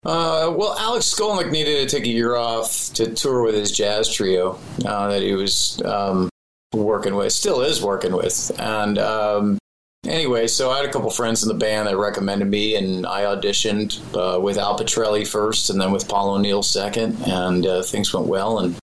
Uh, 0.06 0.54
well, 0.56 0.78
Alex 0.78 1.12
Skolnick 1.14 1.52
needed 1.52 1.90
to 1.90 1.96
take 1.96 2.06
a 2.06 2.12
year 2.12 2.36
off 2.36 2.94
to 2.94 3.12
tour 3.14 3.44
with 3.44 3.56
his 3.56 3.72
jazz 3.72 4.14
trio 4.14 4.60
uh, 4.86 5.08
that 5.08 5.24
he 5.24 5.34
was 5.34 5.82
um, 5.84 6.30
working 6.74 7.16
with, 7.16 7.34
still 7.34 7.62
is 7.62 7.82
working 7.82 8.14
with. 8.14 8.52
And 8.60 9.00
um, 9.00 9.58
anyway, 10.06 10.46
so 10.46 10.70
I 10.70 10.78
had 10.78 10.86
a 10.86 10.92
couple 10.92 11.10
friends 11.10 11.42
in 11.42 11.50
the 11.50 11.56
band 11.56 11.88
that 11.88 11.98
recommended 11.98 12.48
me, 12.48 12.76
and 12.76 13.08
I 13.08 13.24
auditioned 13.24 14.00
uh, 14.16 14.40
with 14.40 14.60
Al 14.60 14.78
Pitrelli 14.78 15.28
first 15.28 15.72
and 15.72 15.82
then 15.82 15.92
with 15.92 16.08
Paul 16.08 16.36
O'Neill 16.36 16.62
second, 16.62 17.18
and 17.26 17.66
uh, 17.66 17.82
things 17.82 18.14
went 18.14 18.28
well 18.28 18.60
and 18.60 18.76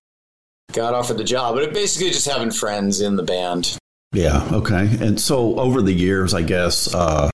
got 0.73 0.93
offered 0.93 1.17
the 1.17 1.23
job. 1.23 1.55
But 1.55 1.63
it 1.63 1.73
basically 1.73 2.09
just 2.09 2.27
having 2.27 2.51
friends 2.51 2.99
in 2.99 3.15
the 3.15 3.23
band 3.23 3.77
yeah. 4.13 4.47
Okay. 4.51 4.89
And 5.01 5.19
so 5.19 5.59
over 5.59 5.81
the 5.81 5.91
years, 5.91 6.33
I 6.33 6.41
guess 6.41 6.93
uh, 6.93 7.29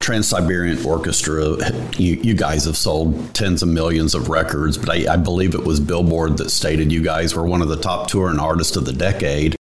Trans 0.00 0.28
Siberian 0.28 0.84
Orchestra, 0.84 1.56
you, 1.96 2.14
you, 2.16 2.34
guys 2.34 2.66
have 2.66 2.76
sold 2.76 3.34
tens 3.34 3.62
of 3.62 3.68
millions 3.68 4.14
of 4.14 4.28
records, 4.28 4.76
but 4.76 4.90
I, 4.90 5.14
I 5.14 5.16
believe 5.16 5.54
it 5.54 5.64
was 5.64 5.80
Billboard 5.80 6.36
that 6.38 6.50
stated 6.50 6.92
you 6.92 7.02
guys 7.02 7.34
were 7.34 7.46
one 7.46 7.62
of 7.62 7.68
the 7.68 7.76
top 7.76 8.08
touring 8.08 8.38
artists 8.38 8.76
of 8.76 8.84
the 8.84 8.92
decade. 8.92 9.56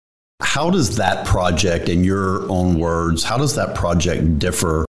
How 0.41 0.69
does 0.69 0.95
that 0.95 1.25
project, 1.25 1.89
in 1.89 2.03
your 2.03 2.49
own 2.49 2.79
words, 2.79 3.23
how 3.23 3.37
does 3.37 3.55
that 3.55 3.75
project 3.75 4.39
differ 4.39 4.85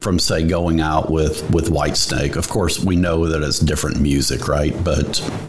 from 0.00 0.18
say 0.18 0.42
going 0.42 0.80
out 0.80 1.10
with 1.10 1.48
with 1.50 1.68
Whitesnake. 1.68 2.36
Of 2.36 2.48
course, 2.48 2.82
we 2.82 2.96
know 2.96 3.26
that 3.26 3.42
it's 3.42 3.58
different 3.58 4.00
music, 4.00 4.48
right? 4.48 4.72
But 4.82 5.06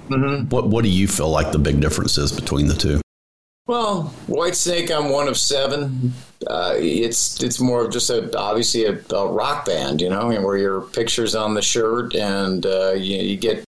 mm-hmm. 0.10 0.50
what 0.50 0.68
what 0.68 0.84
do 0.84 0.90
you 0.90 1.08
feel 1.08 1.30
like 1.30 1.51
the 1.51 1.60
big 1.60 1.80
difference 1.80 2.18
is 2.18 2.32
between 2.32 2.68
the 2.68 2.75
two? 2.75 3.01
Well, 3.72 4.13
Whitesnake, 4.28 4.92
I'm 4.92 5.12
one 5.13 5.30
of 5.30 5.38
seven. 5.38 6.12
Uh, 6.46 6.74
it's 6.75 7.42
it's 7.42 7.58
more 7.62 7.86
of 7.86 7.90
just 7.94 8.10
a 8.10 8.38
obviously 8.38 8.84
a, 8.84 9.00
a 9.16 9.32
rock 9.32 9.66
band, 9.66 10.01
you 10.01 10.10
know, 10.10 10.28
where 10.28 10.58
your 10.58 10.82
pictures 10.82 11.36
on 11.36 11.54
the 11.54 11.62
shirt 11.62 12.13
and 12.13 12.66
uh, 12.66 12.92
you, 12.92 13.16
you, 13.20 13.38
get 13.38 13.63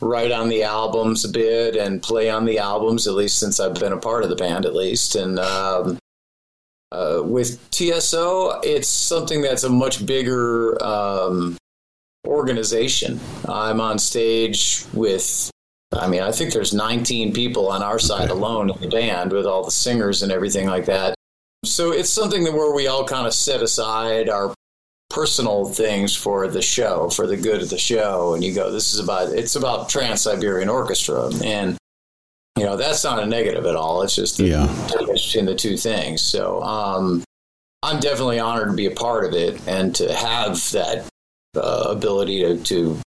right 0.00 0.30
on 0.30 0.48
the 0.48 0.62
albums 0.62 1.24
a 1.24 1.28
bit 1.28 1.74
and 1.74 2.00
play 2.00 2.30
on 2.30 2.44
the 2.44 2.60
albums. 2.60 3.08
At 3.08 3.14
least 3.14 3.40
since 3.40 3.58
I've 3.58 3.74
been 3.74 3.92
a 3.92 3.98
part 3.98 4.22
of 4.22 4.30
the 4.30 4.36
band, 4.36 4.64
at 4.64 4.76
least. 4.76 5.16
And 5.16 5.40
um, 5.40 5.98
uh, 6.92 7.22
with 7.24 7.58
TSO, 7.72 8.60
it's 8.60 8.86
something 8.86 9.42
that's 9.42 9.64
a 9.64 9.68
much 9.68 10.06
bigger 10.06 10.80
um, 10.80 11.56
organization. 12.24 13.18
I'm 13.48 13.80
on 13.80 13.98
stage 13.98 14.84
with 14.92 15.50
I 15.92 16.06
mean, 16.06 16.22
I 16.22 16.32
think 16.32 16.52
there's 16.52 16.74
19 16.74 17.32
people 17.32 17.70
on 17.70 17.82
our 17.82 17.98
side 17.98 18.30
alone 18.30 18.70
in 18.70 18.80
the 18.80 18.88
band 18.88 19.32
with 19.32 19.46
all 19.46 19.64
the 19.64 19.70
singers 19.70 20.22
and 20.22 20.30
everything 20.30 20.66
like 20.66 20.84
that. 20.86 21.14
So 21.64 21.92
it's 21.92 22.10
something 22.10 22.44
that 22.44 22.52
where 22.52 22.74
we 22.74 22.86
all 22.86 23.04
kind 23.04 23.26
of 23.26 23.34
set 23.34 23.62
aside 23.62 24.28
our 24.28 24.54
personal 25.10 25.64
things 25.64 26.14
for 26.14 26.46
the 26.48 26.62
show, 26.62 27.08
for 27.08 27.26
the 27.26 27.36
good 27.36 27.62
of 27.62 27.70
the 27.70 27.78
show, 27.78 28.34
and 28.34 28.44
you 28.44 28.54
go, 28.54 28.70
this 28.70 28.92
is 28.92 29.00
about 29.00 29.32
it's 29.32 29.56
about 29.56 29.88
Trans 29.88 30.20
Siberian 30.20 30.68
Orchestra, 30.68 31.30
and 31.42 31.76
you 32.56 32.64
know 32.64 32.76
that's 32.76 33.02
not 33.02 33.22
a 33.22 33.26
negative 33.26 33.66
at 33.66 33.74
all. 33.74 34.02
It's 34.02 34.14
just 34.14 34.36
the 34.36 34.44
yeah. 34.44 34.88
between 35.06 35.46
the 35.46 35.54
two 35.54 35.76
things. 35.76 36.20
So 36.20 36.62
um, 36.62 37.24
I'm 37.82 38.00
definitely 38.00 38.38
honored 38.38 38.68
to 38.68 38.74
be 38.74 38.86
a 38.86 38.90
part 38.92 39.24
of 39.24 39.32
it 39.32 39.60
and 39.66 39.94
to 39.96 40.12
have 40.14 40.54
that 40.72 41.08
uh, 41.56 41.86
ability 41.88 42.40
to, 42.40 42.58
to 42.64 43.00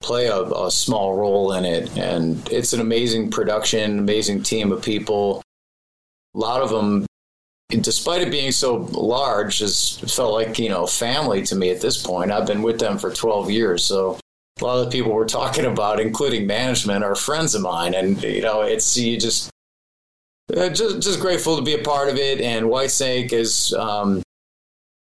play 0.00 0.26
a, 0.26 0.42
a, 0.42 0.70
small 0.70 1.16
role 1.16 1.52
in 1.52 1.64
it. 1.64 1.96
And 1.96 2.46
it's 2.50 2.72
an 2.72 2.80
amazing 2.80 3.30
production, 3.30 3.98
amazing 3.98 4.42
team 4.42 4.72
of 4.72 4.82
people. 4.82 5.42
A 6.34 6.38
lot 6.38 6.62
of 6.62 6.70
them, 6.70 7.06
despite 7.70 8.22
it 8.22 8.30
being 8.30 8.52
so 8.52 8.76
large, 8.76 9.58
has 9.60 9.98
felt 10.14 10.34
like, 10.34 10.58
you 10.58 10.68
know, 10.68 10.86
family 10.86 11.42
to 11.42 11.56
me 11.56 11.70
at 11.70 11.80
this 11.80 12.02
point. 12.02 12.30
I've 12.30 12.46
been 12.46 12.62
with 12.62 12.78
them 12.78 12.98
for 12.98 13.10
12 13.10 13.50
years. 13.50 13.84
So 13.84 14.18
a 14.60 14.64
lot 14.64 14.78
of 14.78 14.84
the 14.84 14.90
people 14.90 15.12
we're 15.12 15.26
talking 15.26 15.64
about, 15.64 16.00
including 16.00 16.46
management, 16.46 17.04
are 17.04 17.14
friends 17.14 17.54
of 17.54 17.62
mine. 17.62 17.94
And, 17.94 18.22
you 18.22 18.42
know, 18.42 18.62
it's, 18.62 18.96
you 18.96 19.18
just, 19.18 19.50
uh, 20.56 20.68
just, 20.68 21.00
just 21.00 21.20
grateful 21.20 21.56
to 21.56 21.62
be 21.62 21.74
a 21.74 21.82
part 21.82 22.08
of 22.08 22.16
it. 22.16 22.40
And 22.40 22.66
Whitesnake 22.66 23.32
has 23.32 23.72
um, 23.72 24.22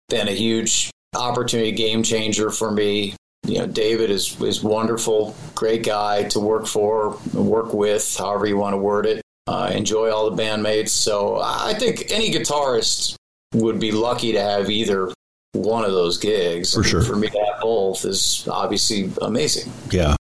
been 0.09 0.29
a 0.29 0.33
huge 0.33 0.91
opportunity 1.15 1.73
game 1.73 2.03
changer 2.03 2.51
for 2.51 2.71
me 2.71 3.15
you 3.47 3.59
know, 3.59 3.67
David 3.67 4.11
is 4.11 4.41
is 4.41 4.63
wonderful, 4.63 5.35
great 5.55 5.85
guy 5.85 6.25
to 6.25 6.41
work 6.41 6.67
for, 6.67 7.19
work 7.35 7.75
with, 7.75 8.17
however 8.17 8.47
you 8.47 8.57
want 8.57 8.75
to 8.75 8.79
word 8.79 9.07
it. 9.07 9.23
Uh, 9.47 9.71
enjoy 9.75 10.11
all 10.11 10.31
the 10.31 10.41
bandmates. 10.41 10.91
So 10.91 11.41
I 11.43 11.75
think 11.75 12.13
any 12.13 12.31
guitarist 12.31 13.17
would 13.55 13.81
be 13.81 13.91
lucky 13.91 14.33
to 14.33 14.41
have 14.41 14.71
either 14.71 15.13
one 15.53 15.85
of 15.85 15.93
those 15.93 16.19
gigs. 16.19 16.73
For 16.73 16.85
sure. 16.85 17.03
For 17.03 17.17
me 17.17 17.29
to 17.29 17.39
have 17.39 17.61
both 17.61 18.05
is 18.05 18.47
obviously 18.49 19.11
amazing. 19.21 19.73
Yeah. 19.91 20.15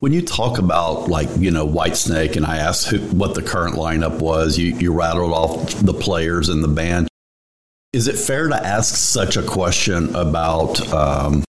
When 0.00 0.12
you 0.12 0.22
talk 0.22 0.58
about 0.58 1.08
like 1.08 1.28
you 1.38 1.50
know 1.50 1.66
Whitesnake, 1.66 2.36
and 2.36 2.46
I 2.46 2.58
asked 2.58 2.88
who, 2.88 2.98
what 3.16 3.34
the 3.34 3.42
current 3.42 3.74
lineup 3.74 4.20
was, 4.20 4.56
you 4.56 4.74
you 4.76 4.92
rattled 4.92 5.32
off 5.32 5.74
the 5.80 5.92
players 5.92 6.48
in 6.48 6.62
the 6.62 6.68
band. 6.68 7.08
Is 7.92 8.06
it 8.06 8.16
fair 8.16 8.48
to 8.48 8.54
ask 8.54 8.94
such 8.94 9.36
a 9.36 9.42
question 9.42 10.14
about 10.14 10.92
um, 10.92 11.42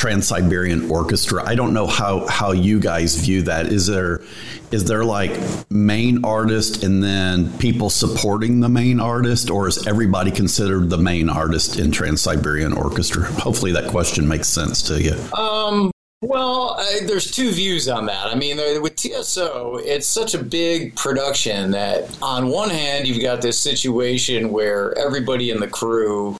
Trans 0.00 0.26
Siberian 0.26 0.90
Orchestra. 0.90 1.46
I 1.46 1.54
don't 1.54 1.74
know 1.74 1.86
how 1.86 2.26
how 2.26 2.52
you 2.52 2.80
guys 2.80 3.16
view 3.16 3.42
that. 3.42 3.66
Is 3.66 3.86
there 3.86 4.22
is 4.70 4.86
there 4.86 5.04
like 5.04 5.38
main 5.70 6.24
artist 6.24 6.82
and 6.82 7.04
then 7.04 7.52
people 7.58 7.90
supporting 7.90 8.60
the 8.60 8.70
main 8.70 8.98
artist, 8.98 9.50
or 9.50 9.68
is 9.68 9.86
everybody 9.86 10.30
considered 10.30 10.88
the 10.88 10.96
main 10.96 11.28
artist 11.28 11.78
in 11.78 11.92
Trans 11.92 12.22
Siberian 12.22 12.72
Orchestra? 12.72 13.24
Hopefully, 13.24 13.72
that 13.72 13.90
question 13.90 14.26
makes 14.26 14.48
sense 14.48 14.80
to 14.84 15.02
you. 15.02 15.16
Um. 15.38 15.90
Well, 16.22 16.76
uh, 16.78 17.06
there's 17.06 17.30
two 17.30 17.50
views 17.50 17.86
on 17.86 18.06
that. 18.06 18.26
I 18.26 18.34
mean, 18.34 18.56
with 18.80 18.96
TSO, 18.96 19.80
it's 19.84 20.06
such 20.06 20.34
a 20.34 20.42
big 20.42 20.96
production 20.96 21.72
that 21.72 22.14
on 22.22 22.48
one 22.48 22.70
hand, 22.70 23.06
you've 23.06 23.22
got 23.22 23.42
this 23.42 23.58
situation 23.58 24.50
where 24.50 24.96
everybody 24.98 25.50
in 25.50 25.60
the 25.60 25.68
crew 25.68 26.36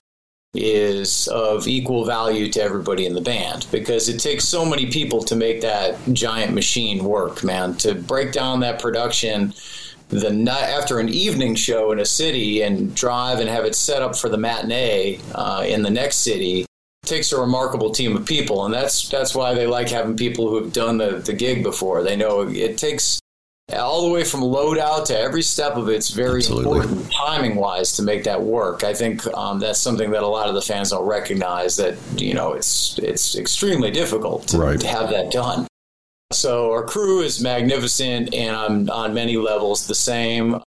is 0.53 1.27
of 1.29 1.67
equal 1.67 2.05
value 2.05 2.51
to 2.51 2.61
everybody 2.61 3.05
in 3.05 3.13
the 3.13 3.21
band 3.21 3.65
because 3.71 4.09
it 4.09 4.19
takes 4.19 4.43
so 4.43 4.65
many 4.65 4.87
people 4.87 5.23
to 5.23 5.35
make 5.35 5.61
that 5.61 5.97
giant 6.11 6.53
machine 6.53 7.03
work, 7.03 7.43
man. 7.43 7.75
To 7.77 7.95
break 7.95 8.33
down 8.33 8.59
that 8.59 8.81
production 8.81 9.53
the 10.09 10.29
night 10.29 10.63
after 10.63 10.99
an 10.99 11.07
evening 11.07 11.55
show 11.55 11.93
in 11.93 11.99
a 11.99 12.05
city 12.05 12.63
and 12.63 12.93
drive 12.93 13.39
and 13.39 13.47
have 13.47 13.63
it 13.63 13.75
set 13.75 14.01
up 14.01 14.17
for 14.17 14.27
the 14.27 14.37
matinee 14.37 15.19
uh, 15.33 15.63
in 15.65 15.83
the 15.83 15.89
next 15.89 16.17
city 16.17 16.65
takes 17.03 17.31
a 17.31 17.39
remarkable 17.39 17.91
team 17.91 18.15
of 18.15 18.25
people, 18.25 18.65
and 18.65 18.73
that's 18.73 19.09
that's 19.09 19.33
why 19.33 19.53
they 19.53 19.67
like 19.67 19.89
having 19.89 20.15
people 20.15 20.49
who 20.49 20.63
have 20.63 20.73
done 20.73 20.97
the, 20.97 21.17
the 21.25 21.33
gig 21.33 21.63
before. 21.63 22.03
They 22.03 22.15
know 22.15 22.41
it 22.41 22.77
takes 22.77 23.20
all 23.73 24.05
the 24.05 24.13
way 24.13 24.23
from 24.23 24.41
loadout 24.41 25.05
to 25.05 25.17
every 25.17 25.41
step 25.41 25.75
of 25.75 25.89
it's 25.89 26.09
very 26.09 26.37
Absolutely. 26.37 26.79
important 26.79 27.11
timing 27.11 27.55
wise 27.55 27.93
to 27.93 28.03
make 28.03 28.23
that 28.23 28.41
work. 28.41 28.83
I 28.83 28.93
think 28.93 29.25
um, 29.35 29.59
that's 29.59 29.79
something 29.79 30.11
that 30.11 30.23
a 30.23 30.27
lot 30.27 30.49
of 30.49 30.55
the 30.55 30.61
fans 30.61 30.89
don't 30.89 31.05
recognize 31.05 31.75
that 31.77 31.95
you 32.15 32.33
know 32.33 32.53
it's 32.53 32.97
it's 32.99 33.35
extremely 33.35 33.91
difficult 33.91 34.47
to, 34.49 34.57
right. 34.57 34.79
to 34.79 34.87
have 34.87 35.09
that 35.09 35.31
done. 35.31 35.67
So 36.31 36.71
our 36.71 36.83
crew 36.83 37.21
is 37.21 37.41
magnificent 37.41 38.33
and 38.33 38.55
I'm 38.55 38.89
on 38.89 39.13
many 39.13 39.35
levels 39.37 39.87
the 39.87 39.95
same. 39.95 40.61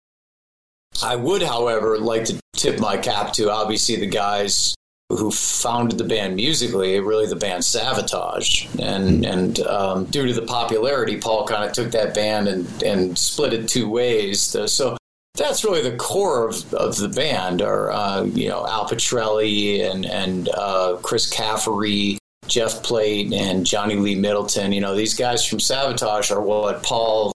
I 1.03 1.17
would, 1.17 1.43
however, 1.43 1.99
like 1.99 2.25
to 2.27 2.41
tip 2.55 2.79
my 2.79 2.97
cap 2.97 3.33
to 3.35 3.51
obviously 3.51 3.97
the 3.97 4.07
guys 4.07 4.75
who 5.11 5.31
founded 5.31 5.99
the 5.99 6.05
band 6.05 6.37
musically, 6.37 6.99
really 7.01 7.27
the 7.27 7.37
band 7.37 7.63
Savatage. 7.63 8.69
And 8.81 9.25
and 9.27 9.61
um, 9.61 10.05
due 10.07 10.27
to 10.27 10.33
the 10.33 10.47
popularity, 10.47 11.17
Paul 11.19 11.47
kind 11.47 11.65
of 11.65 11.73
took 11.73 11.91
that 11.93 12.15
band 12.15 12.49
and, 12.49 12.83
and 12.83 13.19
split 13.19 13.53
it 13.53 13.69
two 13.69 13.91
ways. 13.91 14.41
So 14.41 14.97
that's 15.37 15.65
really 15.65 15.83
the 15.83 15.97
core 15.97 16.49
of, 16.49 16.75
of 16.75 16.97
the 16.97 17.09
band 17.09 17.61
are, 17.61 17.91
uh, 17.91 18.25
you 18.25 18.49
know, 18.49 18.67
Al 18.67 18.89
Pitrelli 18.89 19.91
and, 19.91 20.07
and 20.07 20.49
uh, 20.51 20.99
Chris 21.03 21.33
Caffery, 21.33 22.19
Jeff 22.47 22.83
Plate, 22.83 23.33
and 23.33 23.67
Johnny 23.67 23.97
Lee 23.97 24.15
Middleton. 24.15 24.73
You 24.73 24.81
know, 24.81 24.95
these 24.95 25.15
guys 25.15 25.45
from 25.45 25.59
Savatage 25.59 26.31
are 26.31 26.41
what 26.41 26.83
Paul 26.83 27.33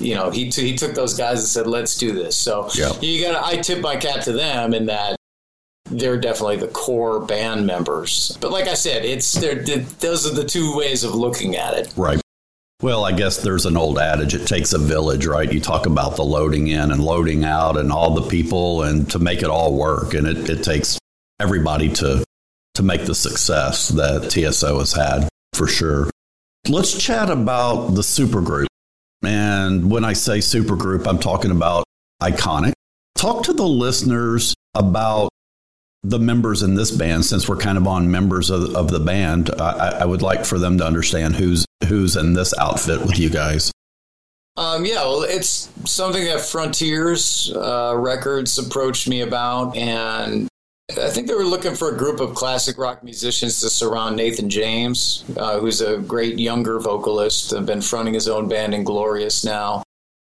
you 0.00 0.16
know, 0.16 0.28
he, 0.28 0.50
t- 0.50 0.68
he 0.68 0.76
took 0.76 0.92
those 0.92 1.16
guys 1.16 1.38
and 1.38 1.46
said, 1.46 1.68
let's 1.68 1.96
do 1.96 2.10
this. 2.12 2.36
So 2.36 2.68
you 3.00 3.24
got 3.24 3.32
to, 3.38 3.46
I 3.46 3.56
tip 3.58 3.80
my 3.80 3.94
cap 3.94 4.22
to 4.24 4.32
them 4.32 4.74
in 4.74 4.86
that 4.86 5.16
they're 5.98 6.18
definitely 6.20 6.56
the 6.56 6.68
core 6.68 7.20
band 7.20 7.66
members. 7.66 8.36
But 8.40 8.50
like 8.50 8.66
I 8.66 8.74
said, 8.74 9.04
it's 9.04 9.32
they're, 9.32 9.56
those 9.56 10.30
are 10.30 10.34
the 10.34 10.44
two 10.44 10.76
ways 10.76 11.04
of 11.04 11.14
looking 11.14 11.56
at 11.56 11.74
it. 11.74 11.92
Right. 11.96 12.20
Well, 12.82 13.04
I 13.04 13.12
guess 13.12 13.38
there's 13.38 13.66
an 13.66 13.76
old 13.76 13.98
adage 13.98 14.34
it 14.34 14.46
takes 14.46 14.72
a 14.72 14.78
village, 14.78 15.26
right? 15.26 15.50
You 15.50 15.60
talk 15.60 15.86
about 15.86 16.16
the 16.16 16.24
loading 16.24 16.66
in 16.66 16.90
and 16.90 17.02
loading 17.02 17.44
out 17.44 17.78
and 17.78 17.90
all 17.90 18.14
the 18.14 18.28
people 18.28 18.82
and 18.82 19.08
to 19.10 19.18
make 19.18 19.42
it 19.42 19.48
all 19.48 19.76
work. 19.76 20.12
And 20.14 20.26
it, 20.26 20.50
it 20.50 20.62
takes 20.62 20.98
everybody 21.40 21.90
to, 21.94 22.24
to 22.74 22.82
make 22.82 23.06
the 23.06 23.14
success 23.14 23.88
that 23.88 24.30
TSO 24.30 24.80
has 24.80 24.92
had 24.92 25.28
for 25.54 25.66
sure. 25.66 26.10
Let's 26.68 26.98
chat 27.02 27.30
about 27.30 27.94
the 27.94 28.02
supergroup. 28.02 28.66
And 29.22 29.90
when 29.90 30.04
I 30.04 30.12
say 30.12 30.38
supergroup, 30.38 31.06
I'm 31.06 31.18
talking 31.18 31.50
about 31.50 31.84
iconic. 32.22 32.72
Talk 33.14 33.44
to 33.44 33.52
the 33.52 33.66
listeners 33.66 34.54
about 34.74 35.30
the 36.04 36.18
members 36.18 36.62
in 36.62 36.74
this 36.74 36.90
band, 36.90 37.24
since 37.24 37.48
we're 37.48 37.56
kind 37.56 37.78
of 37.78 37.86
on 37.86 38.10
members 38.10 38.50
of, 38.50 38.76
of 38.76 38.90
the 38.90 39.00
band, 39.00 39.50
I, 39.58 40.00
I, 40.00 40.04
would 40.04 40.20
like 40.20 40.44
for 40.44 40.58
them 40.58 40.76
to 40.78 40.86
understand 40.86 41.34
who's 41.34 41.64
who's 41.88 42.14
in 42.16 42.34
this 42.34 42.52
outfit 42.58 43.00
with 43.00 43.18
you 43.18 43.30
guys. 43.30 43.72
Um, 44.56 44.84
yeah, 44.84 45.00
well, 45.00 45.22
it's 45.22 45.70
something 45.84 46.24
that 46.26 46.40
Frontiers 46.40 47.52
uh, 47.56 47.94
Records 47.96 48.56
approached 48.58 49.08
me 49.08 49.22
about, 49.22 49.76
and 49.76 50.46
I 50.90 51.08
think 51.08 51.26
they 51.26 51.34
were 51.34 51.44
looking 51.44 51.74
for 51.74 51.92
a 51.92 51.96
group 51.96 52.20
of 52.20 52.34
classic 52.34 52.78
rock 52.78 53.02
musicians 53.02 53.60
to 53.60 53.70
surround 53.70 54.16
Nathan 54.16 54.48
James, 54.48 55.24
uh, 55.36 55.58
who's 55.58 55.80
a 55.80 55.98
great 55.98 56.38
younger 56.38 56.78
vocalist, 56.78 57.50
been 57.66 57.80
fronting 57.80 58.14
his 58.14 58.28
own 58.28 58.46
band 58.46 58.74
Inglorious 58.74 59.44
now. 59.44 59.82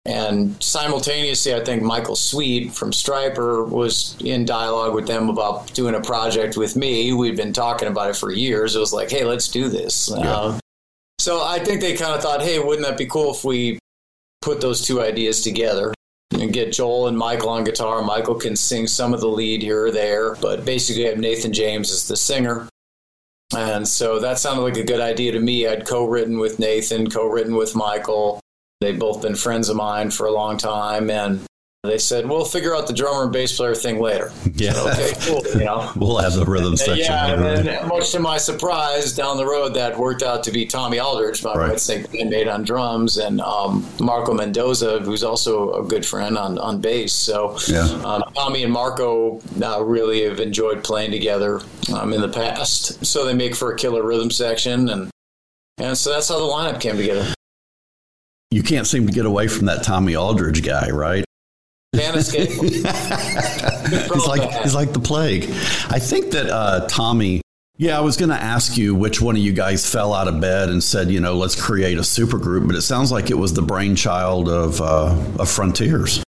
And 0.05 0.61
simultaneously, 0.61 1.55
I 1.55 1.63
think 1.63 1.81
Michael 1.81 2.15
Sweet 2.15 2.71
from 2.71 2.91
Stryper 2.91 3.67
was 3.67 4.15
in 4.23 4.45
dialogue 4.45 4.93
with 4.93 5.07
them 5.07 5.29
about 5.29 5.73
doing 5.73 5.95
a 5.95 6.01
project 6.01 6.57
with 6.57 6.75
me. 6.75 7.11
We'd 7.11 7.35
been 7.35 7.53
talking 7.53 7.87
about 7.87 8.11
it 8.11 8.15
for 8.15 8.31
years. 8.31 8.75
It 8.75 8.79
was 8.79 8.93
like, 8.93 9.09
hey, 9.09 9.23
let's 9.25 9.47
do 9.47 9.67
this. 9.67 10.11
Yeah. 10.15 10.31
Uh, 10.31 10.59
so 11.17 11.43
I 11.43 11.57
think 11.57 11.81
they 11.81 11.95
kind 11.95 12.13
of 12.13 12.21
thought, 12.21 12.43
hey, 12.43 12.59
wouldn't 12.59 12.85
that 12.85 12.99
be 12.99 13.07
cool 13.07 13.33
if 13.33 13.43
we 13.43 13.79
put 14.41 14.61
those 14.61 14.85
two 14.85 15.01
ideas 15.01 15.41
together? 15.41 15.91
And 16.31 16.53
get 16.53 16.71
Joel 16.71 17.07
and 17.07 17.17
Michael 17.17 17.49
on 17.49 17.63
guitar. 17.63 18.03
Michael 18.03 18.35
can 18.35 18.55
sing 18.55 18.85
some 18.85 19.13
of 19.13 19.21
the 19.21 19.27
lead 19.27 19.63
here 19.63 19.85
or 19.85 19.91
there, 19.91 20.35
but 20.35 20.65
basically 20.65 21.07
I 21.07 21.09
have 21.09 21.19
Nathan 21.19 21.53
James 21.53 21.91
as 21.91 22.07
the 22.07 22.17
singer. 22.17 22.67
And 23.55 23.87
so 23.87 24.19
that 24.19 24.37
sounded 24.37 24.61
like 24.61 24.77
a 24.77 24.83
good 24.83 24.99
idea 24.99 25.31
to 25.31 25.39
me. 25.39 25.65
I'd 25.65 25.87
co 25.87 26.05
written 26.05 26.37
with 26.37 26.59
Nathan, 26.59 27.09
co 27.09 27.27
written 27.27 27.55
with 27.55 27.75
Michael 27.75 28.39
They've 28.81 28.97
both 28.99 29.21
been 29.21 29.35
friends 29.35 29.69
of 29.69 29.77
mine 29.77 30.11
for 30.11 30.27
a 30.27 30.31
long 30.31 30.57
time, 30.57 31.09
and 31.09 31.45
they 31.85 31.97
said, 31.97 32.27
"We'll 32.27 32.45
figure 32.45 32.75
out 32.75 32.87
the 32.87 32.93
drummer 32.93 33.23
and 33.23 33.31
bass 33.31 33.55
player 33.55 33.73
thing 33.75 33.99
later." 33.99 34.31
Yeah, 34.53 34.73
so, 34.73 34.89
okay, 34.89 35.13
cool. 35.21 35.59
You 35.59 35.65
know, 35.65 35.91
we'll 35.95 36.17
have 36.17 36.33
the 36.33 36.45
rhythm 36.45 36.75
section. 36.75 37.05
Yeah, 37.05 37.33
and 37.33 37.67
then, 37.67 37.87
much 37.87 38.11
to 38.11 38.19
my 38.19 38.37
surprise, 38.37 39.15
down 39.15 39.37
the 39.37 39.45
road, 39.45 39.75
that 39.75 39.97
worked 39.97 40.23
out 40.23 40.43
to 40.43 40.51
be 40.51 40.65
Tommy 40.65 40.99
Aldridge, 40.99 41.43
my 41.43 41.53
right. 41.53 41.79
Snake 41.79 42.07
bandmate 42.09 42.53
on 42.53 42.63
drums, 42.63 43.17
and 43.17 43.39
um, 43.41 43.85
Marco 43.99 44.33
Mendoza, 44.33 44.99
who's 44.99 45.23
also 45.23 45.73
a 45.73 45.87
good 45.87 46.05
friend 46.05 46.37
on 46.37 46.57
on 46.57 46.81
bass. 46.81 47.13
So, 47.13 47.57
yeah. 47.67 47.83
um, 48.03 48.23
Tommy 48.35 48.63
and 48.63 48.73
Marco 48.73 49.41
uh, 49.61 49.83
really 49.83 50.23
have 50.25 50.39
enjoyed 50.39 50.83
playing 50.83 51.11
together 51.11 51.61
um, 51.93 52.13
in 52.13 52.21
the 52.21 52.29
past. 52.29 53.05
So 53.05 53.25
they 53.25 53.33
make 53.33 53.55
for 53.55 53.73
a 53.73 53.77
killer 53.77 54.03
rhythm 54.03 54.31
section, 54.31 54.89
and 54.89 55.09
and 55.77 55.97
so 55.97 56.11
that's 56.11 56.27
how 56.27 56.39
the 56.39 56.45
lineup 56.45 56.81
came 56.81 56.97
together 56.97 57.33
you 58.51 58.63
can't 58.63 58.87
seem 58.87 59.07
to 59.07 59.13
get 59.13 59.25
away 59.25 59.47
from 59.47 59.65
that 59.65 59.83
Tommy 59.83 60.15
Aldridge 60.15 60.63
guy, 60.63 60.89
right? 60.89 61.25
Can't 61.95 62.17
escape. 62.17 62.49
he's 62.49 62.83
like 64.27 64.63
he's 64.63 64.75
like 64.75 64.91
the 64.93 65.01
plague. 65.01 65.43
I 65.89 65.99
think 65.99 66.31
that 66.31 66.49
uh, 66.49 66.87
Tommy. 66.87 67.41
Yeah, 67.77 67.97
I 67.97 68.01
was 68.01 68.15
going 68.15 68.29
to 68.29 68.41
ask 68.41 68.77
you 68.77 68.95
which 68.95 69.19
one 69.19 69.35
of 69.35 69.41
you 69.41 69.51
guys 69.51 69.89
fell 69.89 70.13
out 70.13 70.29
of 70.29 70.39
bed 70.39 70.69
and 70.69 70.81
said, 70.81 71.11
you 71.11 71.19
know, 71.19 71.35
let's 71.35 71.61
create 71.61 71.97
a 71.97 72.01
supergroup, 72.01 72.67
but 72.67 72.75
it 72.77 72.83
sounds 72.83 73.11
like 73.11 73.29
it 73.29 73.37
was 73.37 73.53
the 73.53 73.61
brainchild 73.61 74.47
of 74.47 74.79
uh, 74.79 75.13
of 75.39 75.49
Frontiers, 75.49 76.23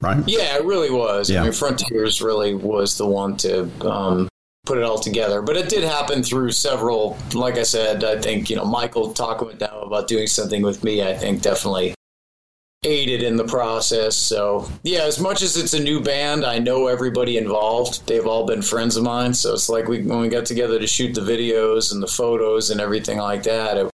right? 0.00 0.22
Yeah, 0.26 0.56
it 0.56 0.64
really 0.64 0.90
was. 0.90 1.28
Yeah. 1.28 1.40
I 1.40 1.44
mean, 1.44 1.52
Frontiers 1.52 2.22
really 2.22 2.54
was 2.54 2.96
the 2.96 3.06
one 3.06 3.36
to 3.38 3.70
um, 3.86 4.28
put 4.66 4.76
it 4.76 4.84
all 4.84 4.98
together. 4.98 5.40
But 5.40 5.56
it 5.56 5.68
did 5.68 5.84
happen 5.84 6.22
through 6.22 6.50
several. 6.52 7.16
Like 7.32 7.56
I 7.56 7.62
said, 7.62 8.04
I 8.04 8.20
think 8.20 8.50
you 8.50 8.56
know 8.56 8.64
Michael 8.64 9.14
talking 9.14 9.56
them 9.56 9.74
about 9.74 10.08
doing 10.08 10.26
something 10.26 10.62
with 10.62 10.84
me. 10.84 11.02
I 11.02 11.14
think 11.14 11.40
definitely 11.40 11.94
aided 12.84 13.22
in 13.22 13.36
the 13.36 13.44
process. 13.44 14.16
So 14.16 14.68
yeah, 14.82 15.04
as 15.04 15.18
much 15.18 15.42
as 15.42 15.56
it's 15.56 15.72
a 15.72 15.82
new 15.82 16.00
band, 16.00 16.44
I 16.44 16.58
know 16.58 16.88
everybody 16.88 17.38
involved. 17.38 18.06
They've 18.06 18.26
all 18.26 18.46
been 18.46 18.62
friends 18.62 18.96
of 18.96 19.04
mine. 19.04 19.32
So 19.32 19.54
it's 19.54 19.68
like 19.68 19.88
we 19.88 20.02
when 20.02 20.20
we 20.20 20.28
got 20.28 20.44
together 20.44 20.78
to 20.78 20.86
shoot 20.86 21.14
the 21.14 21.22
videos 21.22 21.92
and 21.92 22.02
the 22.02 22.08
photos 22.08 22.70
and 22.70 22.80
everything 22.80 23.18
like 23.18 23.44
that. 23.44 23.78
It, 23.78 23.90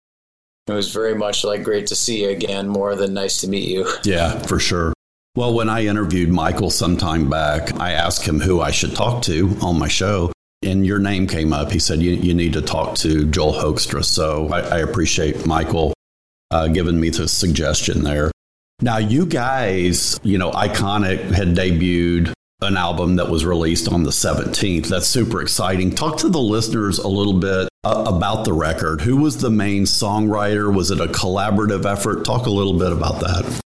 it 0.67 0.73
was 0.73 0.93
very 0.93 1.15
much 1.15 1.43
like 1.43 1.63
great 1.63 1.87
to 1.87 1.95
see 1.95 2.23
you 2.23 2.29
again, 2.29 2.67
more 2.67 2.95
than 2.95 3.13
nice 3.13 3.41
to 3.41 3.47
meet 3.47 3.67
you. 3.67 3.91
Yeah, 4.03 4.37
for 4.43 4.59
sure. 4.59 4.93
Well, 5.35 5.53
when 5.53 5.69
I 5.69 5.85
interviewed 5.85 6.29
Michael 6.29 6.69
some 6.69 6.97
time 6.97 7.29
back, 7.29 7.79
I 7.79 7.91
asked 7.91 8.27
him 8.27 8.39
who 8.39 8.61
I 8.61 8.71
should 8.71 8.95
talk 8.95 9.21
to 9.23 9.55
on 9.61 9.79
my 9.79 9.87
show 9.87 10.31
and 10.61 10.85
your 10.85 10.99
name 10.99 11.27
came 11.27 11.53
up. 11.53 11.71
He 11.71 11.79
said, 11.79 12.01
You, 12.01 12.11
you 12.11 12.33
need 12.33 12.53
to 12.53 12.61
talk 12.61 12.95
to 12.97 13.25
Joel 13.25 13.53
Hoekstra. 13.53 14.03
So 14.03 14.49
I, 14.49 14.59
I 14.59 14.77
appreciate 14.79 15.45
Michael 15.45 15.93
uh, 16.51 16.67
giving 16.67 16.99
me 16.99 17.09
the 17.09 17.27
suggestion 17.27 18.03
there. 18.03 18.31
Now, 18.81 18.97
you 18.97 19.25
guys, 19.25 20.19
you 20.23 20.37
know, 20.37 20.51
Iconic 20.51 21.31
had 21.31 21.49
debuted 21.49 22.31
an 22.61 22.77
album 22.77 23.17
that 23.17 23.29
was 23.29 23.45
released 23.45 23.91
on 23.91 24.03
the 24.03 24.09
17th. 24.09 24.87
That's 24.87 25.07
super 25.07 25.41
exciting. 25.41 25.95
Talk 25.95 26.17
to 26.19 26.29
the 26.29 26.39
listeners 26.39 26.97
a 26.99 27.07
little 27.07 27.39
bit 27.39 27.69
uh, 27.83 28.05
about 28.07 28.45
the 28.45 28.53
record. 28.53 29.01
Who 29.01 29.17
was 29.17 29.37
the 29.37 29.49
main 29.49 29.83
songwriter? 29.83 30.73
Was 30.73 30.91
it 30.91 30.99
a 30.99 31.07
collaborative 31.07 31.85
effort? 31.85 32.25
Talk 32.25 32.45
a 32.45 32.51
little 32.51 32.77
bit 32.77 32.91
about 32.91 33.19
that 33.21 33.61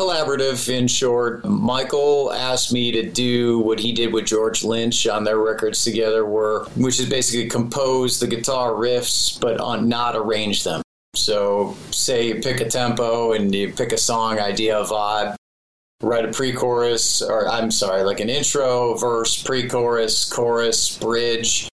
collaborative 0.00 0.68
in 0.70 0.88
short. 0.88 1.44
Michael 1.44 2.32
asked 2.32 2.72
me 2.72 2.90
to 2.90 3.02
do 3.02 3.58
what 3.58 3.78
he 3.78 3.92
did 3.92 4.12
with 4.14 4.24
George 4.24 4.64
Lynch 4.64 5.06
on 5.06 5.24
their 5.24 5.38
records 5.38 5.84
together 5.84 6.24
were 6.24 6.66
which 6.76 6.98
is 6.98 7.08
basically 7.08 7.48
compose 7.48 8.18
the 8.18 8.26
guitar 8.26 8.72
riffs 8.72 9.38
but 9.38 9.60
on 9.60 9.88
not 9.88 10.16
arrange 10.16 10.64
them. 10.64 10.80
So 11.14 11.76
say 11.90 12.28
you 12.28 12.36
pick 12.36 12.60
a 12.60 12.68
tempo 12.68 13.32
and 13.32 13.54
you 13.54 13.72
pick 13.72 13.92
a 13.92 13.98
song 13.98 14.38
idea 14.38 14.82
vibe 14.84 15.36
write 16.02 16.24
a 16.24 16.28
pre-chorus 16.28 17.20
or 17.20 17.46
I'm 17.46 17.70
sorry, 17.70 18.02
like 18.02 18.20
an 18.20 18.30
intro, 18.30 18.94
verse, 18.94 19.42
pre-chorus, 19.42 20.32
chorus, 20.32 20.96
bridge, 20.96 21.68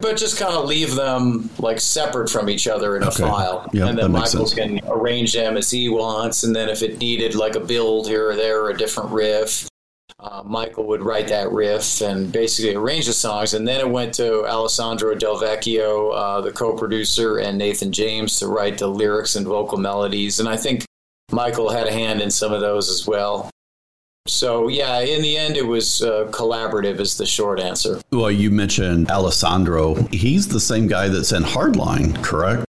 but 0.00 0.16
just 0.16 0.38
kind 0.38 0.54
of 0.54 0.64
leave 0.64 0.94
them 0.94 1.50
like 1.58 1.78
separate 1.78 2.30
from 2.30 2.48
each 2.48 2.66
other 2.66 2.96
in 2.96 3.02
a 3.02 3.10
file. 3.10 3.68
And 3.88 3.98
then 3.98 4.12
Michael 4.12 4.46
can 4.48 4.80
arrange 4.88 5.34
them 5.34 5.56
as 5.56 5.70
he 5.70 5.88
wants. 5.88 6.42
And 6.42 6.56
then 6.56 6.68
if 6.68 6.82
it 6.82 6.98
needed 6.98 7.34
like 7.34 7.54
a 7.54 7.60
build 7.60 8.08
here 8.08 8.30
or 8.30 8.34
there 8.34 8.62
or 8.62 8.70
a 8.70 8.76
different 8.76 9.10
riff, 9.10 9.68
uh, 10.18 10.42
Michael 10.44 10.86
would 10.86 11.02
write 11.02 11.28
that 11.28 11.50
riff 11.50 12.00
and 12.00 12.32
basically 12.32 12.74
arrange 12.74 13.06
the 13.06 13.12
songs. 13.12 13.54
And 13.54 13.68
then 13.68 13.80
it 13.80 13.90
went 13.90 14.14
to 14.14 14.46
Alessandro 14.46 15.14
Del 15.14 15.36
Vecchio, 15.36 16.14
uh, 16.14 16.40
the 16.40 16.52
co 16.52 16.76
producer, 16.76 17.38
and 17.38 17.58
Nathan 17.58 17.92
James 17.92 18.38
to 18.38 18.46
write 18.46 18.78
the 18.78 18.88
lyrics 18.88 19.36
and 19.36 19.46
vocal 19.46 19.78
melodies. 19.78 20.40
And 20.40 20.48
I 20.48 20.56
think 20.56 20.84
Michael 21.30 21.70
had 21.70 21.86
a 21.86 21.92
hand 21.92 22.20
in 22.22 22.30
some 22.30 22.52
of 22.52 22.60
those 22.60 22.88
as 22.88 23.06
well. 23.06 23.50
So, 24.26 24.68
yeah, 24.68 25.00
in 25.00 25.22
the 25.22 25.36
end, 25.36 25.56
it 25.56 25.66
was 25.66 26.02
uh, 26.02 26.28
collaborative, 26.30 27.00
is 27.00 27.16
the 27.16 27.26
short 27.26 27.58
answer. 27.58 28.00
Well, 28.12 28.30
you 28.30 28.50
mentioned 28.50 29.10
Alessandro. 29.10 29.94
He's 30.12 30.48
the 30.48 30.60
same 30.60 30.86
guy 30.86 31.08
that's 31.08 31.32
in 31.32 31.42
Hardline, 31.42 32.22
correct? 32.22 32.64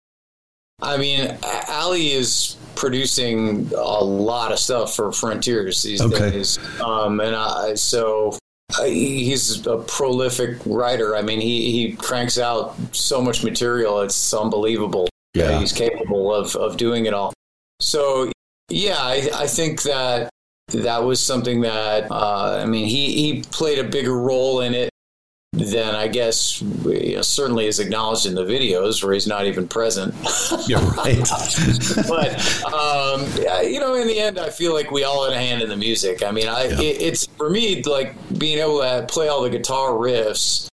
I 0.82 0.98
mean, 0.98 1.38
Ali 1.70 2.12
is 2.12 2.56
producing 2.76 3.70
a 3.76 4.04
lot 4.04 4.52
of 4.52 4.60
stuff 4.60 4.96
for 4.96 5.12
Frontiers 5.12 5.84
these 5.84 6.02
okay. 6.02 6.32
days. 6.32 6.60
Um, 6.80 7.20
and 7.20 7.36
I, 7.36 7.74
so 7.74 8.38
uh, 8.80 8.86
he's 8.86 9.66
a 9.68 9.78
prolific 9.80 10.58
writer. 10.66 11.16
I 11.16 11.22
mean, 11.22 11.42
he, 11.42 11.72
he 11.72 11.94
cranks 11.94 12.38
out 12.38 12.76
so 12.94 13.22
much 13.22 13.44
material, 13.44 14.02
it's 14.02 14.34
unbelievable. 14.34 15.10
Yeah. 15.34 15.60
He's 15.60 15.74
capable 15.74 16.34
of, 16.34 16.56
of 16.56 16.78
doing 16.78 17.06
it 17.06 17.14
all. 17.14 17.34
So, 17.82 18.32
yeah, 18.70 18.98
I, 19.00 19.30
I 19.36 19.48
think 19.48 19.82
that 19.84 20.29
that 20.72 21.04
was 21.04 21.22
something 21.22 21.62
that 21.62 22.10
uh, 22.12 22.60
I 22.62 22.66
mean 22.66 22.88
he 22.88 23.14
he 23.14 23.44
played 23.44 23.80
a 23.80 23.84
bigger 23.84 24.18
role 24.18 24.62
in 24.62 24.74
it 24.74 24.90
than 25.54 25.96
I 25.96 26.08
guess 26.08 26.62
you 26.62 27.16
know, 27.16 27.22
certainly 27.22 27.66
is 27.66 27.80
acknowledged 27.80 28.26
in 28.26 28.36
the 28.36 28.44
videos 28.44 29.04
where 29.04 29.14
he's 29.14 29.28
not 29.28 29.46
even 29.46 29.68
present. 29.68 30.14
You're 30.68 30.80
right. 30.80 31.18
but 32.08 32.64
um, 32.66 33.26
you 33.64 33.80
know, 33.80 33.96
in 33.96 34.08
the 34.08 34.20
end, 34.20 34.40
I 34.40 34.50
feel 34.50 34.74
like 34.74 34.92
we 34.92 35.04
all 35.04 35.26
had 35.26 35.34
a 35.34 35.40
hand 35.40 35.62
in 35.62 35.70
the 35.70 35.78
music. 35.78 36.24
I 36.24 36.32
mean, 36.32 36.48
I 36.48 36.66
yeah. 36.66 36.82
it, 36.82 37.02
it's 37.02 37.26
for 37.26 37.50
me 37.50 37.82
like 37.84 38.16
being 38.38 38.60
able 38.60 38.82
to 38.82 39.06
play 39.10 39.28
all 39.28 39.42
the 39.42 39.50
guitar 39.50 39.92
riffs 39.92 40.68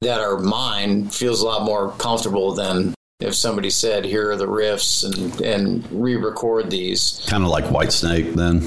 that 0.00 0.20
are 0.20 0.38
mine 0.38 1.08
feels 1.08 1.40
a 1.40 1.46
lot 1.46 1.64
more 1.64 1.92
comfortable 1.92 2.54
than 2.54 2.94
if 3.20 3.34
somebody 3.34 3.70
said, 3.70 4.04
"Here 4.04 4.30
are 4.30 4.36
the 4.36 4.46
riffs," 4.46 5.04
and 5.04 5.40
and 5.40 5.86
re-record 5.92 6.70
these. 6.70 7.24
Kind 7.26 7.44
of 7.44 7.50
like 7.50 7.64
Whitesnake, 7.64 8.34
then. 8.34 8.66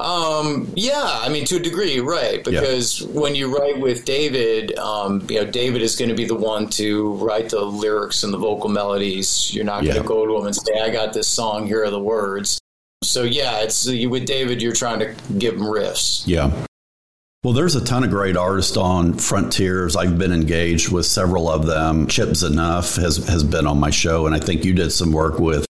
Um, 0.00 0.72
yeah, 0.76 1.20
I 1.22 1.28
mean, 1.28 1.44
to 1.46 1.56
a 1.56 1.60
degree, 1.60 2.00
right? 2.00 2.42
Because 2.42 3.02
yeah. 3.02 3.08
when 3.08 3.34
you 3.34 3.54
write 3.54 3.78
with 3.78 4.06
David, 4.06 4.76
um, 4.78 5.26
you 5.28 5.44
know, 5.44 5.50
David 5.50 5.82
is 5.82 5.94
going 5.94 6.08
to 6.08 6.14
be 6.14 6.24
the 6.24 6.34
one 6.34 6.70
to 6.70 7.12
write 7.16 7.50
the 7.50 7.60
lyrics 7.60 8.22
and 8.22 8.32
the 8.32 8.38
vocal 8.38 8.70
melodies. 8.70 9.54
You're 9.54 9.66
not 9.66 9.84
going 9.84 9.96
to 9.96 10.02
go 10.02 10.24
to 10.26 10.38
him 10.38 10.46
and 10.46 10.56
say, 10.56 10.80
"I 10.80 10.88
got 10.88 11.12
this 11.12 11.28
song. 11.28 11.66
Here 11.66 11.84
are 11.84 11.90
the 11.90 12.00
words." 12.00 12.58
So 13.04 13.24
yeah, 13.24 13.60
it's 13.60 13.86
with 13.86 14.24
David. 14.24 14.62
You're 14.62 14.72
trying 14.72 15.00
to 15.00 15.14
give 15.36 15.54
him 15.54 15.62
riffs. 15.62 16.22
Yeah. 16.26 16.50
Well, 17.44 17.52
there's 17.52 17.74
a 17.74 17.84
ton 17.84 18.02
of 18.02 18.10
great 18.10 18.38
artists 18.38 18.78
on 18.78 19.14
Frontiers. 19.14 19.96
I've 19.96 20.18
been 20.18 20.32
engaged 20.32 20.90
with 20.90 21.04
several 21.04 21.50
of 21.50 21.66
them. 21.66 22.06
Chip 22.06 22.30
Z'Nuff 22.30 22.96
has 22.96 23.18
has 23.28 23.44
been 23.44 23.66
on 23.66 23.78
my 23.78 23.90
show, 23.90 24.24
and 24.24 24.34
I 24.34 24.38
think 24.38 24.64
you 24.64 24.72
did 24.72 24.92
some 24.92 25.12
work 25.12 25.38
with 25.38 25.66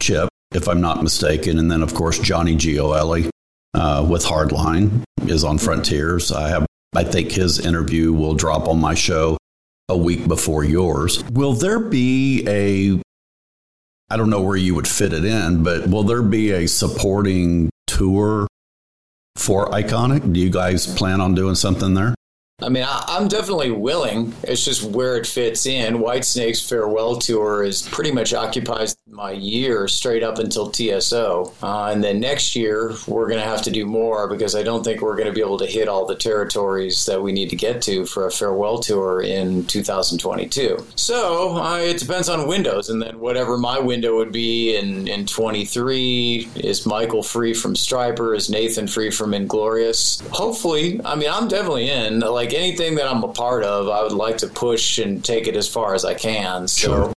Chip, 0.00 0.30
if 0.54 0.68
I'm 0.68 0.80
not 0.80 1.02
mistaken. 1.02 1.58
And 1.58 1.70
then, 1.70 1.82
of 1.82 1.92
course, 1.92 2.18
Johnny 2.18 2.56
Gioeli 2.56 3.28
uh, 3.74 4.06
with 4.08 4.24
Hardline 4.24 5.02
is 5.26 5.44
on 5.44 5.58
Frontiers. 5.58 6.32
I 6.32 6.48
have, 6.48 6.66
I 6.94 7.04
think 7.04 7.32
his 7.32 7.58
interview 7.64 8.12
will 8.12 8.34
drop 8.34 8.68
on 8.68 8.80
my 8.80 8.94
show 8.94 9.36
a 9.88 9.96
week 9.96 10.28
before 10.28 10.64
yours. 10.64 11.22
Will 11.30 11.54
there 11.54 11.78
be 11.78 12.44
a, 12.46 13.00
I 14.10 14.16
don't 14.16 14.30
know 14.30 14.42
where 14.42 14.56
you 14.56 14.74
would 14.74 14.88
fit 14.88 15.12
it 15.12 15.24
in, 15.24 15.62
but 15.62 15.86
will 15.88 16.04
there 16.04 16.22
be 16.22 16.50
a 16.52 16.66
supporting 16.66 17.70
tour 17.86 18.46
for 19.36 19.66
Iconic? 19.70 20.32
Do 20.32 20.40
you 20.40 20.50
guys 20.50 20.86
plan 20.86 21.20
on 21.20 21.34
doing 21.34 21.54
something 21.54 21.94
there? 21.94 22.14
I 22.60 22.68
mean, 22.70 22.82
I, 22.84 23.16
am 23.16 23.28
definitely 23.28 23.70
willing. 23.70 24.34
It's 24.42 24.64
just 24.64 24.82
where 24.82 25.16
it 25.16 25.28
fits 25.28 25.64
in. 25.64 26.00
Whitesnake's 26.00 26.60
farewell 26.60 27.14
tour 27.14 27.62
is 27.62 27.82
pretty 27.82 28.10
much 28.10 28.34
occupies 28.34 28.96
my 29.06 29.30
year 29.30 29.86
straight 29.86 30.24
up 30.24 30.40
until 30.40 30.68
TSO, 30.70 31.52
uh, 31.62 31.90
and 31.92 32.02
then 32.02 32.18
next 32.18 32.56
year 32.56 32.94
we're 33.06 33.28
going 33.28 33.40
to 33.40 33.46
have 33.46 33.62
to 33.62 33.70
do 33.70 33.86
more 33.86 34.28
because 34.28 34.56
I 34.56 34.64
don't 34.64 34.82
think 34.82 35.02
we're 35.02 35.14
going 35.14 35.28
to 35.28 35.32
be 35.32 35.40
able 35.40 35.58
to 35.58 35.66
hit 35.66 35.88
all 35.88 36.04
the 36.04 36.16
territories 36.16 37.06
that 37.06 37.22
we 37.22 37.30
need 37.30 37.48
to 37.50 37.56
get 37.56 37.80
to 37.82 38.04
for 38.06 38.26
a 38.26 38.30
farewell 38.30 38.78
tour 38.78 39.20
in 39.20 39.64
2022. 39.66 40.84
So 40.96 41.56
uh, 41.58 41.78
it 41.78 41.98
depends 41.98 42.28
on 42.28 42.48
windows, 42.48 42.90
and 42.90 43.00
then 43.00 43.20
whatever 43.20 43.56
my 43.56 43.78
window 43.78 44.16
would 44.16 44.32
be 44.32 44.76
in 44.76 45.06
in 45.06 45.26
23 45.26 46.48
is 46.56 46.86
Michael 46.86 47.22
free 47.22 47.54
from 47.54 47.74
Stryper, 47.74 48.36
is 48.36 48.50
Nathan 48.50 48.88
free 48.88 49.12
from 49.12 49.32
Inglorious. 49.32 50.20
Hopefully, 50.32 51.00
I 51.04 51.14
mean, 51.14 51.30
I'm 51.30 51.46
definitely 51.46 51.88
in. 51.88 52.18
Like 52.18 52.47
like 52.48 52.58
anything 52.58 52.94
that 52.94 53.06
I'm 53.06 53.22
a 53.22 53.28
part 53.28 53.62
of, 53.62 53.88
I 53.88 54.02
would 54.02 54.12
like 54.12 54.38
to 54.38 54.46
push 54.46 54.98
and 54.98 55.24
take 55.24 55.46
it 55.46 55.56
as 55.56 55.68
far 55.68 55.94
as 55.94 56.04
I 56.04 56.14
can. 56.14 56.66
So 56.66 56.88
sure. 56.88 57.12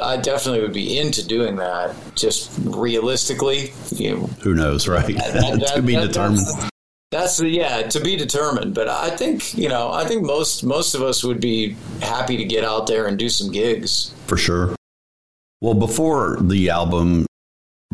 I 0.00 0.16
definitely 0.16 0.62
would 0.62 0.72
be 0.72 0.98
into 0.98 1.26
doing 1.26 1.56
that. 1.56 1.94
Just 2.14 2.50
realistically, 2.64 3.72
you 3.90 4.16
know, 4.16 4.26
who 4.42 4.54
knows, 4.54 4.88
right? 4.88 5.06
That, 5.06 5.32
that, 5.60 5.74
to 5.76 5.82
be 5.82 5.94
that, 5.94 6.08
determined. 6.08 6.46
That's, 6.46 6.70
that's 7.10 7.36
the 7.36 7.48
yeah 7.48 7.82
to 7.82 8.00
be 8.00 8.16
determined. 8.16 8.74
But 8.74 8.88
I 8.88 9.10
think 9.10 9.56
you 9.56 9.68
know 9.68 9.92
I 9.92 10.06
think 10.06 10.24
most 10.24 10.64
most 10.64 10.94
of 10.94 11.02
us 11.02 11.22
would 11.22 11.40
be 11.40 11.76
happy 12.00 12.36
to 12.38 12.44
get 12.44 12.64
out 12.64 12.86
there 12.86 13.06
and 13.06 13.18
do 13.18 13.28
some 13.28 13.52
gigs 13.52 14.12
for 14.26 14.36
sure. 14.36 14.74
Well, 15.60 15.74
before 15.74 16.38
the 16.40 16.70
album 16.70 17.26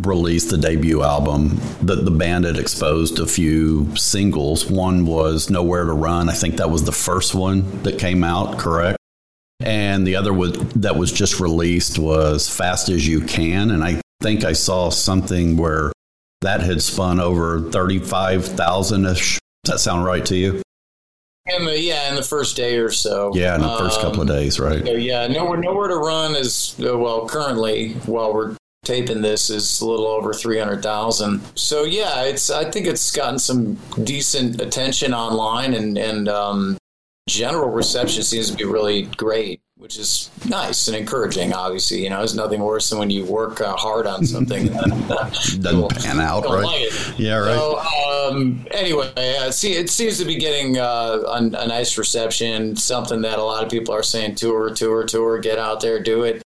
released 0.07 0.51
the 0.51 0.59
debut 0.59 1.03
album, 1.03 1.61
the, 1.83 1.97
the 1.97 2.11
band 2.11 2.45
had 2.45 2.59
exposed 2.59 3.19
a 3.19 3.27
few 3.27 3.95
singles. 3.97 4.71
One 4.71 5.07
was 5.07 5.51
Nowhere 5.51 5.85
to 5.85 5.93
Run. 5.93 6.29
I 6.29 6.35
think 6.35 6.57
that 6.57 6.71
was 6.71 6.85
the 6.85 6.93
first 6.93 7.35
one 7.35 7.83
that 7.83 7.99
came 7.99 8.25
out, 8.25 8.59
correct? 8.59 8.99
And 9.61 10.07
the 10.07 10.17
other 10.17 10.33
was, 10.33 10.53
that 10.75 10.97
was 10.97 11.13
just 11.13 11.41
released 11.41 11.99
was 11.99 12.49
Fast 12.49 12.89
as 12.89 13.07
You 13.07 13.21
Can. 13.21 13.71
And 13.71 13.83
I 13.83 14.01
think 14.21 14.45
I 14.45 14.53
saw 14.53 14.91
something 14.91 15.57
where 15.57 15.93
that 16.43 16.61
had 16.61 16.81
spun 16.83 17.19
over 17.19 17.71
35,000 17.71 19.07
ish. 19.07 19.39
Does 19.65 19.73
that 19.73 19.79
sound 19.81 20.05
right 20.05 20.25
to 20.27 20.37
you? 20.37 20.63
In 21.47 21.65
the, 21.65 21.81
yeah, 21.81 22.11
in 22.11 22.15
the 22.15 22.23
first 22.23 22.57
day 22.57 22.77
or 22.77 22.91
so. 22.91 23.33
Yeah, 23.35 23.55
in 23.55 23.63
the 23.63 23.77
first 23.79 23.99
um, 24.01 24.07
couple 24.07 24.23
of 24.23 24.29
days, 24.29 24.61
right? 24.61 24.85
So 24.85 24.93
yeah, 24.93 25.27
nowhere, 25.27 25.59
nowhere 25.59 25.89
to 25.89 25.97
run 25.97 26.37
is 26.37 26.77
uh, 26.79 26.97
well 26.97 27.27
currently 27.27 27.95
while 28.05 28.35
we're 28.35 28.55
taping 28.85 29.23
this 29.23 29.51
is 29.51 29.81
a 29.81 29.87
little 29.87 30.07
over 30.07 30.33
300,000. 30.33 31.41
So 31.57 31.85
yeah, 31.85 32.23
it's 32.23 32.51
I 32.51 32.71
think 32.71 32.87
it's 32.87 33.11
gotten 33.11 33.39
some 33.39 33.75
decent 34.05 34.61
attention 34.61 35.13
online 35.13 35.75
and 35.75 35.99
and 35.99 36.29
um, 36.29 36.79
general 37.29 37.71
reception 37.71 38.23
seems 38.23 38.51
to 38.51 38.57
be 38.57 38.65
really 38.65 39.03
great, 39.03 39.61
which 39.77 39.99
is 39.99 40.31
nice 40.49 40.89
and 40.89 40.97
encouraging. 40.97 41.53
Obviously, 41.53 42.03
you 42.03 42.11
know, 42.11 42.19
there's 42.19 42.35
nothing 42.35 42.61
worse 42.61 42.89
than 42.91 42.99
when 42.99 43.11
you 43.11 43.25
work 43.25 43.61
uh, 43.61 43.77
hard 43.77 44.07
on 44.07 44.25
something 44.25 44.69
and 44.69 45.09
doesn't 45.09 46.03
pan 46.03 46.21
out, 46.21 46.45
right? 46.45 46.65
Like 46.65 47.19
yeah, 47.19 47.37
right. 47.37 47.55
So 47.55 47.79
um, 47.79 48.67
anyway, 48.71 49.13
uh, 49.17 49.51
see, 49.51 49.75
it 49.75 49.91
seems 49.91 50.19
to 50.19 50.25
be 50.25 50.37
getting 50.37 50.79
uh, 50.79 51.19
a, 51.27 51.37
a 51.37 51.67
nice 51.67 51.99
reception. 51.99 52.75
Something 52.75 53.21
that 53.23 53.39
a 53.39 53.45
lot 53.45 53.63
of 53.63 53.71
people 53.71 53.95
are 53.95 54.03
saying, 54.03 54.37
tour, 54.37 54.71
tour, 54.71 55.05
tour, 55.05 55.39
get 55.39 55.59
out 55.59 55.81
there, 55.81 56.03
do 56.03 56.25
it. 56.25 56.43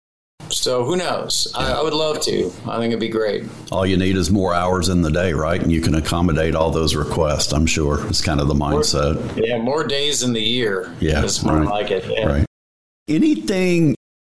So 0.56 0.84
who 0.84 0.96
knows? 0.96 1.52
I, 1.54 1.72
I, 1.72 1.82
would 1.82 1.92
love 1.92 2.20
to. 2.22 2.50
I 2.66 2.78
think 2.78 2.88
it'd 2.88 2.98
be 2.98 3.08
great. 3.08 3.44
All 3.70 3.86
you 3.86 3.96
need 3.96 4.16
is 4.16 4.30
more 4.30 4.54
hours 4.54 4.88
in 4.88 5.02
the 5.02 5.10
day, 5.10 5.32
right? 5.32 5.60
And 5.60 5.70
you 5.70 5.80
can 5.80 5.94
accommodate 5.94 6.54
all 6.54 6.70
those 6.70 6.94
requests. 6.96 7.52
I'm 7.52 7.66
sure 7.66 8.06
it's 8.08 8.22
kind 8.22 8.40
of 8.40 8.48
the 8.48 8.54
mindset. 8.54 9.22
More, 9.36 9.44
yeah, 9.44 9.58
more 9.58 9.86
days 9.86 10.22
in 10.22 10.32
the 10.32 10.42
year. 10.42 10.94
Yeah, 10.98 11.22
it's 11.22 11.44
more 11.44 11.58
right. 11.58 11.68
like 11.68 11.90
it. 11.90 12.04
Yeah. 12.06 12.26
Right. 12.26 12.46
Anything 13.06 13.94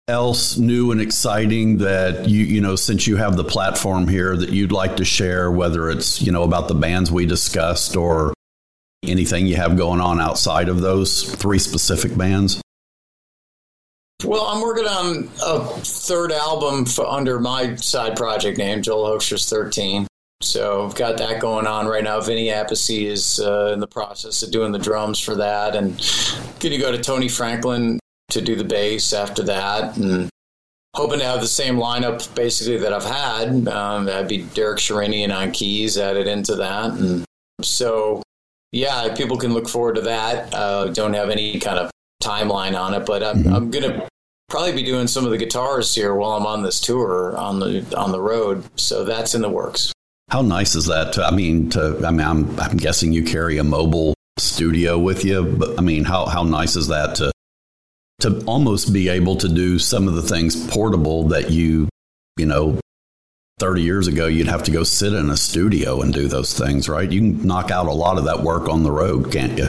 else 0.08 0.58
new 0.58 0.92
and 0.92 1.00
exciting 1.00 1.78
that 1.78 2.28
you 2.28 2.44
you 2.44 2.60
know 2.62 2.76
since 2.76 3.06
you 3.06 3.16
have 3.16 3.38
the 3.38 3.44
platform 3.44 4.08
here 4.08 4.36
that 4.36 4.50
you'd 4.50 4.72
like 4.72 4.98
to 4.98 5.06
share? 5.06 5.50
Whether 5.50 5.90
it's 5.90 6.22
you 6.22 6.32
know 6.32 6.44
about 6.44 6.68
the 6.68 6.76
bands 6.76 7.12
we 7.12 7.26
discussed 7.26 7.96
or 7.96 8.34
anything 9.04 9.48
you 9.48 9.56
have 9.56 9.78
going 9.78 10.02
on 10.02 10.20
outside 10.20 10.70
of 10.70 10.82
those 10.82 11.24
three 11.36 11.60
specific 11.60 12.16
bands. 12.18 12.62
Well, 14.26 14.44
I'm 14.44 14.62
working 14.62 14.86
on 14.86 15.30
a 15.46 15.66
third 15.80 16.32
album 16.34 16.86
under 17.08 17.40
my 17.40 17.76
side 17.76 18.18
project 18.18 18.58
name, 18.58 18.82
Joel 18.82 19.18
Hoekstra's 19.18 19.50
13. 19.50 20.08
So 20.42 20.86
I've 20.86 20.96
got 20.96 21.18
that 21.18 21.42
going 21.42 21.68
on 21.68 21.88
right 21.88 22.04
now. 22.04 22.20
Vinny 22.22 22.48
Appice 22.48 23.06
is 23.06 23.40
uh, 23.40 23.72
in 23.74 23.80
the 23.80 23.88
process 23.88 24.44
of 24.44 24.52
doing 24.52 24.72
the 24.72 24.80
drums 24.80 25.20
for 25.20 25.36
that, 25.36 25.76
and 25.76 25.98
going 26.60 26.72
to 26.72 26.78
go 26.78 26.92
to 26.92 26.98
Tony 26.98 27.28
Franklin 27.30 28.00
to 28.30 28.42
do 28.42 28.56
the 28.56 28.64
bass 28.64 29.14
after 29.14 29.44
that, 29.44 29.98
and 29.98 30.30
hoping 30.96 31.20
to 31.20 31.26
have 31.26 31.42
the 31.42 31.48
same 31.48 31.76
lineup 31.76 32.34
basically 32.36 32.78
that 32.78 32.94
I've 32.94 33.04
had. 33.04 33.68
Um, 33.68 34.06
that'd 34.06 34.30
be 34.30 34.44
Derek 34.54 34.80
Sherinian 34.80 35.36
on 35.36 35.52
keys 35.52 35.98
added 35.98 36.28
into 36.28 36.56
that, 36.56 36.92
and 36.92 37.26
so 37.62 38.24
yeah, 38.72 39.14
people 39.16 39.38
can 39.38 39.54
look 39.54 39.68
forward 39.68 39.96
to 39.96 40.02
that. 40.02 40.54
Uh, 40.54 40.88
don't 40.88 41.14
have 41.14 41.30
any 41.30 41.60
kind 41.60 41.80
of 41.80 41.92
timeline 42.22 42.80
on 42.80 42.94
it, 42.94 43.06
but 43.06 43.24
I'm, 43.24 43.44
mm-hmm. 43.44 43.54
I'm 43.54 43.72
going 43.72 43.90
to 43.90 44.08
probably 44.50 44.74
be 44.74 44.84
doing 44.84 45.08
some 45.08 45.26
of 45.26 45.32
the 45.32 45.38
guitars 45.38 45.94
here 45.94 46.14
while 46.16 46.32
I'm 46.32 46.46
on 46.46 46.64
this 46.64 46.80
tour 46.80 47.38
on 47.38 47.60
the 47.60 47.86
on 47.98 48.12
the 48.12 48.22
road. 48.22 48.64
So 48.76 49.06
that's 49.06 49.36
in 49.36 49.42
the 49.42 49.50
works. 49.50 49.94
How 50.30 50.42
nice 50.42 50.76
is 50.76 50.86
that? 50.88 51.14
To, 51.14 51.26
I 51.26 51.32
mean, 51.32 51.70
to 51.72 52.02
I 52.06 52.12
mean, 52.12 52.28
I'm 52.28 52.60
I'm 52.60 52.78
guessing 52.78 53.14
you 53.14 53.24
carry 53.24 53.58
a 53.58 53.64
mobile 53.64 54.14
studio 54.38 54.98
with 54.98 55.24
you, 55.24 55.44
but 55.44 55.80
I 55.80 55.82
mean, 55.82 56.04
how 56.04 56.26
how 56.26 56.44
nice 56.44 56.76
is 56.76 56.88
that 56.88 57.16
to 57.16 57.32
to 58.20 58.44
almost 58.46 58.92
be 58.92 59.10
able 59.10 59.38
to 59.38 59.48
do 59.48 59.80
some 59.80 60.08
of 60.08 60.16
the 60.16 60.22
things 60.22 60.68
portable 60.70 61.30
that 61.30 61.52
you 61.52 61.88
you 62.38 62.46
know 62.46 62.80
30 63.60 63.82
years 63.82 64.08
ago, 64.08 64.28
you'd 64.28 64.48
have 64.48 64.64
to 64.64 64.72
go 64.72 64.84
sit 64.84 65.14
in 65.14 65.30
a 65.30 65.38
studio 65.38 66.02
and 66.02 66.14
do 66.14 66.28
those 66.28 66.58
things, 66.58 66.88
right? 66.88 67.12
You 67.12 67.20
can 67.20 67.46
knock 67.46 67.72
out 67.72 67.88
a 67.88 67.92
lot 67.92 68.18
of 68.18 68.24
that 68.26 68.42
work 68.42 68.70
on 68.70 68.84
the 68.84 68.92
road, 68.92 69.32
can't 69.32 69.58
you? 69.58 69.68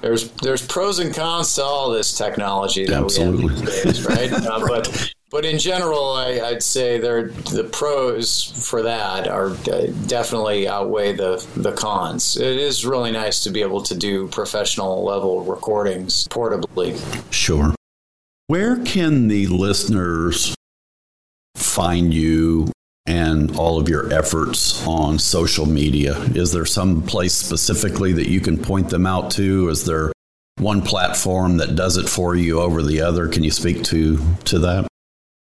There's 0.00 0.30
there's 0.42 0.64
pros 0.64 1.00
and 1.00 1.12
cons 1.12 1.54
to 1.56 1.64
all 1.64 1.90
this 1.90 2.16
technology 2.16 2.86
that 2.86 3.02
Absolutely. 3.02 3.54
we 3.54 3.60
have 3.60 3.84
days, 3.84 4.04
right? 4.04 4.32
uh, 4.46 4.60
but 4.66 5.12
but 5.30 5.44
in 5.44 5.58
general, 5.58 6.12
I, 6.12 6.52
would 6.52 6.62
say 6.62 6.98
the 6.98 7.68
pros 7.72 8.66
for 8.68 8.82
that 8.82 9.28
are 9.28 9.50
uh, 9.50 9.86
definitely 10.06 10.68
outweigh 10.68 11.12
the 11.12 11.44
the 11.56 11.72
cons. 11.72 12.36
It 12.36 12.56
is 12.56 12.86
really 12.86 13.10
nice 13.10 13.42
to 13.42 13.50
be 13.50 13.60
able 13.60 13.82
to 13.82 13.94
do 13.96 14.28
professional 14.28 15.04
level 15.04 15.42
recordings 15.42 16.28
portably. 16.28 16.96
Sure. 17.32 17.74
Where 18.46 18.82
can 18.84 19.28
the 19.28 19.48
listeners 19.48 20.54
find 21.56 22.14
you 22.14 22.72
and 23.08 23.56
all 23.56 23.80
of 23.80 23.88
your 23.88 24.12
efforts 24.12 24.86
on 24.86 25.18
social 25.18 25.66
media? 25.66 26.16
Is 26.34 26.52
there 26.52 26.66
some 26.66 27.02
place 27.02 27.34
specifically 27.34 28.12
that 28.12 28.28
you 28.28 28.40
can 28.40 28.56
point 28.56 28.90
them 28.90 29.06
out 29.06 29.32
to? 29.32 29.68
Is 29.70 29.84
there 29.84 30.12
one 30.60 30.82
platform 30.82 31.56
that 31.58 31.76
does 31.76 31.96
it 31.96 32.08
for 32.08 32.34
you 32.34 32.60
over 32.60 32.82
the 32.82 33.00
other. 33.00 33.28
Can 33.28 33.44
you 33.44 33.50
speak 33.50 33.82
to 33.84 34.18
to 34.44 34.58
that? 34.60 34.86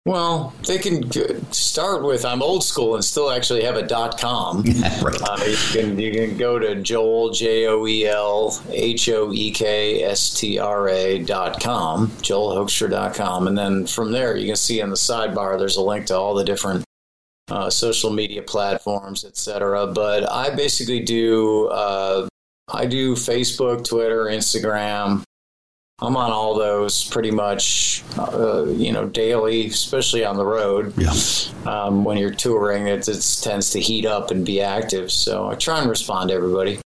Well, 0.05 0.53
they 0.67 0.79
can 0.79 1.13
start 1.53 2.03
with 2.03 2.25
I'm 2.25 2.43
old 2.43 2.65
school 2.65 2.97
and 2.97 3.05
still 3.05 3.31
actually 3.31 3.63
have 3.63 3.77
a 3.77 3.87
dot 3.87 4.19
com. 4.19 4.63
right. 5.03 5.23
uh, 5.23 5.45
you 5.47 5.57
can 5.71 5.99
you 5.99 6.13
can 6.13 6.37
go 6.37 6.59
to 6.59 6.75
Joel 6.83 7.31
J 7.31 7.69
O 7.69 7.87
E 7.87 8.07
L 8.07 8.61
H 8.71 9.09
O 9.11 9.33
E 9.33 9.53
K 9.53 10.03
S 10.03 10.39
T 10.39 10.59
R 10.59 10.89
A 10.89 11.21
dot 11.21 11.61
com, 11.61 12.09
joelhoekstra 12.23 12.91
dot 12.91 13.15
com, 13.15 13.47
and 13.47 13.57
then 13.57 13.87
from 13.87 14.11
there 14.11 14.37
you 14.37 14.47
can 14.47 14.57
see 14.57 14.81
in 14.81 14.91
the 14.91 14.97
sidebar 14.97 15.57
there's 15.57 15.77
a 15.77 15.83
link 15.83 16.07
to 16.07 16.17
all 16.17 16.35
the 16.35 16.45
different 16.45 16.85
uh, 17.49 17.71
social 17.71 18.11
media 18.11 18.43
platforms, 18.43 19.25
etc. 19.25 19.87
But 19.87 20.31
I 20.31 20.55
basically 20.55 21.01
do 21.01 21.67
uh, 21.69 22.29
I 22.69 22.87
do 22.87 23.15
Facebook, 23.15 23.85
Twitter, 23.85 24.25
Instagram. 24.27 25.23
I'm 26.01 26.17
on 26.17 26.33
all 26.33 26.59
those 26.59 27.05
pretty 27.05 27.31
much, 27.31 28.03
uh, 28.19 28.65
you 28.67 28.91
know, 28.91 29.07
daily, 29.07 29.67
especially 29.67 30.25
on 30.25 30.37
the 30.37 30.45
road. 30.45 30.93
Yeah. 30.97 31.13
Um, 31.65 32.03
when 32.03 32.17
you're 32.17 32.35
touring, 32.35 32.89
it, 32.89 33.07
it 33.09 33.41
tends 33.41 33.71
to 33.71 33.81
heat 33.81 34.05
up 34.05 34.33
and 34.33 34.45
be 34.45 34.61
active. 34.61 35.13
So 35.13 35.49
I 35.49 35.55
try 35.55 35.81
and 35.81 35.89
respond 35.89 36.31
to 36.31 36.35
everybody. 36.35 36.81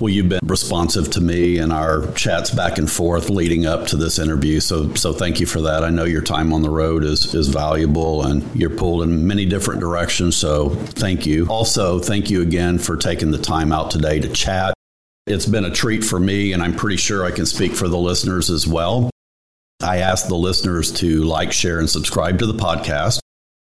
Well, 0.00 0.08
you've 0.08 0.30
been 0.30 0.40
responsive 0.44 1.10
to 1.10 1.20
me 1.20 1.58
and 1.58 1.70
our 1.70 2.10
chats 2.12 2.50
back 2.50 2.78
and 2.78 2.90
forth 2.90 3.28
leading 3.28 3.66
up 3.66 3.86
to 3.88 3.96
this 3.96 4.18
interview. 4.18 4.60
So, 4.60 4.94
so 4.94 5.12
thank 5.12 5.40
you 5.40 5.46
for 5.46 5.60
that. 5.60 5.84
I 5.84 5.90
know 5.90 6.04
your 6.04 6.22
time 6.22 6.54
on 6.54 6.62
the 6.62 6.70
road 6.70 7.04
is 7.04 7.34
is 7.34 7.48
valuable, 7.48 8.24
and 8.24 8.42
you're 8.58 8.70
pulled 8.70 9.02
in 9.02 9.26
many 9.26 9.44
different 9.44 9.80
directions. 9.80 10.36
So, 10.36 10.70
thank 10.70 11.26
you. 11.26 11.46
Also, 11.50 11.98
thank 11.98 12.30
you 12.30 12.40
again 12.40 12.78
for 12.78 12.96
taking 12.96 13.30
the 13.30 13.38
time 13.38 13.72
out 13.72 13.90
today 13.90 14.18
to 14.20 14.28
chat. 14.30 14.72
It's 15.26 15.46
been 15.46 15.66
a 15.66 15.70
treat 15.70 16.02
for 16.02 16.18
me, 16.18 16.54
and 16.54 16.62
I'm 16.62 16.74
pretty 16.74 16.96
sure 16.96 17.26
I 17.26 17.30
can 17.30 17.44
speak 17.44 17.72
for 17.72 17.86
the 17.86 17.98
listeners 17.98 18.48
as 18.48 18.66
well. 18.66 19.10
I 19.82 19.98
ask 19.98 20.28
the 20.28 20.34
listeners 20.34 20.92
to 20.92 21.24
like, 21.24 21.52
share, 21.52 21.78
and 21.78 21.88
subscribe 21.88 22.38
to 22.38 22.46
the 22.46 22.54
podcast. 22.54 23.20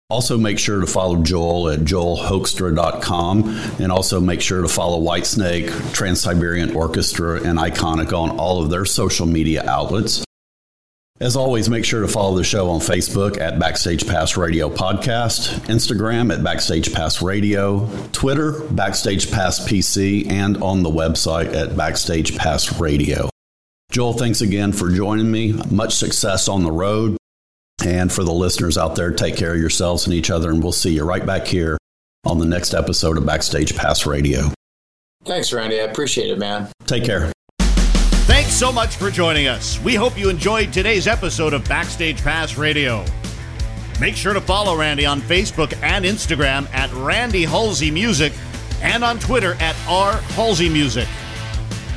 Also, 0.09 0.37
make 0.37 0.59
sure 0.59 0.79
to 0.79 0.85
follow 0.85 1.23
Joel 1.23 1.69
at 1.69 1.79
joelhoekstra.com 1.79 3.49
and 3.79 3.91
also 3.91 4.19
make 4.19 4.41
sure 4.41 4.61
to 4.61 4.67
follow 4.67 5.01
Whitesnake, 5.01 5.93
Trans 5.93 6.21
Siberian 6.21 6.75
Orchestra, 6.75 7.41
and 7.41 7.57
Iconic 7.57 8.13
on 8.13 8.37
all 8.37 8.61
of 8.61 8.69
their 8.69 8.85
social 8.85 9.25
media 9.25 9.63
outlets. 9.67 10.23
As 11.19 11.35
always, 11.35 11.69
make 11.69 11.85
sure 11.85 12.01
to 12.01 12.07
follow 12.07 12.35
the 12.35 12.43
show 12.43 12.69
on 12.69 12.79
Facebook 12.79 13.39
at 13.39 13.57
Backstage 13.57 14.05
Pass 14.05 14.35
Radio 14.35 14.69
Podcast, 14.69 15.59
Instagram 15.67 16.33
at 16.33 16.43
Backstage 16.43 16.91
Pass 16.91 17.21
Radio, 17.21 17.87
Twitter, 18.11 18.59
Backstage 18.71 19.31
Pass 19.31 19.65
PC, 19.65 20.29
and 20.29 20.57
on 20.61 20.83
the 20.83 20.89
website 20.89 21.53
at 21.53 21.77
Backstage 21.77 22.35
Pass 22.35 22.79
Radio. 22.79 23.29
Joel, 23.91 24.13
thanks 24.13 24.41
again 24.41 24.73
for 24.73 24.89
joining 24.89 25.31
me. 25.31 25.53
Much 25.71 25.93
success 25.95 26.47
on 26.47 26.63
the 26.63 26.71
road. 26.71 27.15
And 27.83 28.11
for 28.11 28.23
the 28.23 28.31
listeners 28.31 28.77
out 28.77 28.95
there, 28.95 29.11
take 29.11 29.35
care 29.35 29.53
of 29.53 29.59
yourselves 29.59 30.05
and 30.05 30.13
each 30.13 30.31
other, 30.31 30.49
and 30.49 30.63
we'll 30.63 30.71
see 30.71 30.93
you 30.93 31.03
right 31.03 31.25
back 31.25 31.45
here 31.45 31.77
on 32.25 32.39
the 32.39 32.45
next 32.45 32.73
episode 32.73 33.17
of 33.17 33.25
Backstage 33.25 33.75
Pass 33.75 34.05
Radio. 34.05 34.51
Thanks, 35.25 35.51
Randy. 35.51 35.79
I 35.79 35.83
appreciate 35.83 36.29
it, 36.31 36.39
man. 36.39 36.69
Take 36.85 37.03
care. 37.03 37.31
Thanks 38.25 38.53
so 38.53 38.71
much 38.71 38.95
for 38.95 39.11
joining 39.11 39.47
us. 39.47 39.81
We 39.81 39.95
hope 39.95 40.17
you 40.17 40.29
enjoyed 40.29 40.71
today's 40.71 41.07
episode 41.07 41.53
of 41.53 41.67
Backstage 41.67 42.21
Pass 42.21 42.57
Radio. 42.57 43.03
Make 43.99 44.15
sure 44.15 44.33
to 44.33 44.41
follow 44.41 44.77
Randy 44.77 45.05
on 45.05 45.21
Facebook 45.21 45.77
and 45.83 46.05
Instagram 46.05 46.73
at 46.73 46.91
Randy 46.93 47.43
Halsey 47.43 47.91
Music 47.91 48.33
and 48.81 49.03
on 49.03 49.19
Twitter 49.19 49.55
at 49.59 49.75
R 49.87 50.13
Halsey 50.13 50.69
Music. 50.69 51.07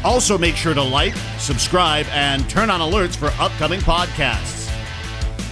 Also, 0.05 0.37
make 0.37 0.57
sure 0.57 0.75
to 0.75 0.83
like, 0.83 1.14
subscribe, 1.38 2.07
and 2.11 2.49
turn 2.51 2.70
on 2.70 2.81
alerts 2.81 3.16
for 3.16 3.27
upcoming 3.40 3.81
podcasts. 3.81 4.56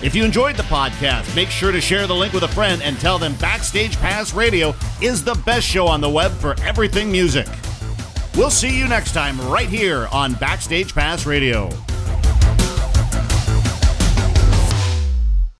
If 0.05 0.15
you 0.15 0.23
enjoyed 0.23 0.57
the 0.57 0.65
podcast, 0.65 1.35
make 1.35 1.49
sure 1.49 1.73
to 1.73 1.81
share 1.81 2.07
the 2.07 2.15
link 2.15 2.35
with 2.35 2.43
a 2.43 2.49
friend 2.49 2.83
and 2.83 3.01
tell 3.01 3.19
them 3.19 3.35
Backstage 3.37 3.97
Pass 3.97 4.35
Radio 4.35 4.75
is 5.01 5.25
the 5.25 5.35
best 5.47 5.67
show 5.67 5.87
on 5.87 6.03
the 6.03 6.11
web 6.11 6.31
for 6.31 6.55
everything 6.61 7.11
music. 7.11 7.49
We'll 8.37 8.51
see 8.51 8.79
you 8.79 8.87
next 8.87 9.13
time 9.13 9.41
right 9.51 9.67
here 9.67 10.07
on 10.13 10.35
Backstage 10.35 10.95
Pass 10.95 11.25
Radio. 11.25 11.71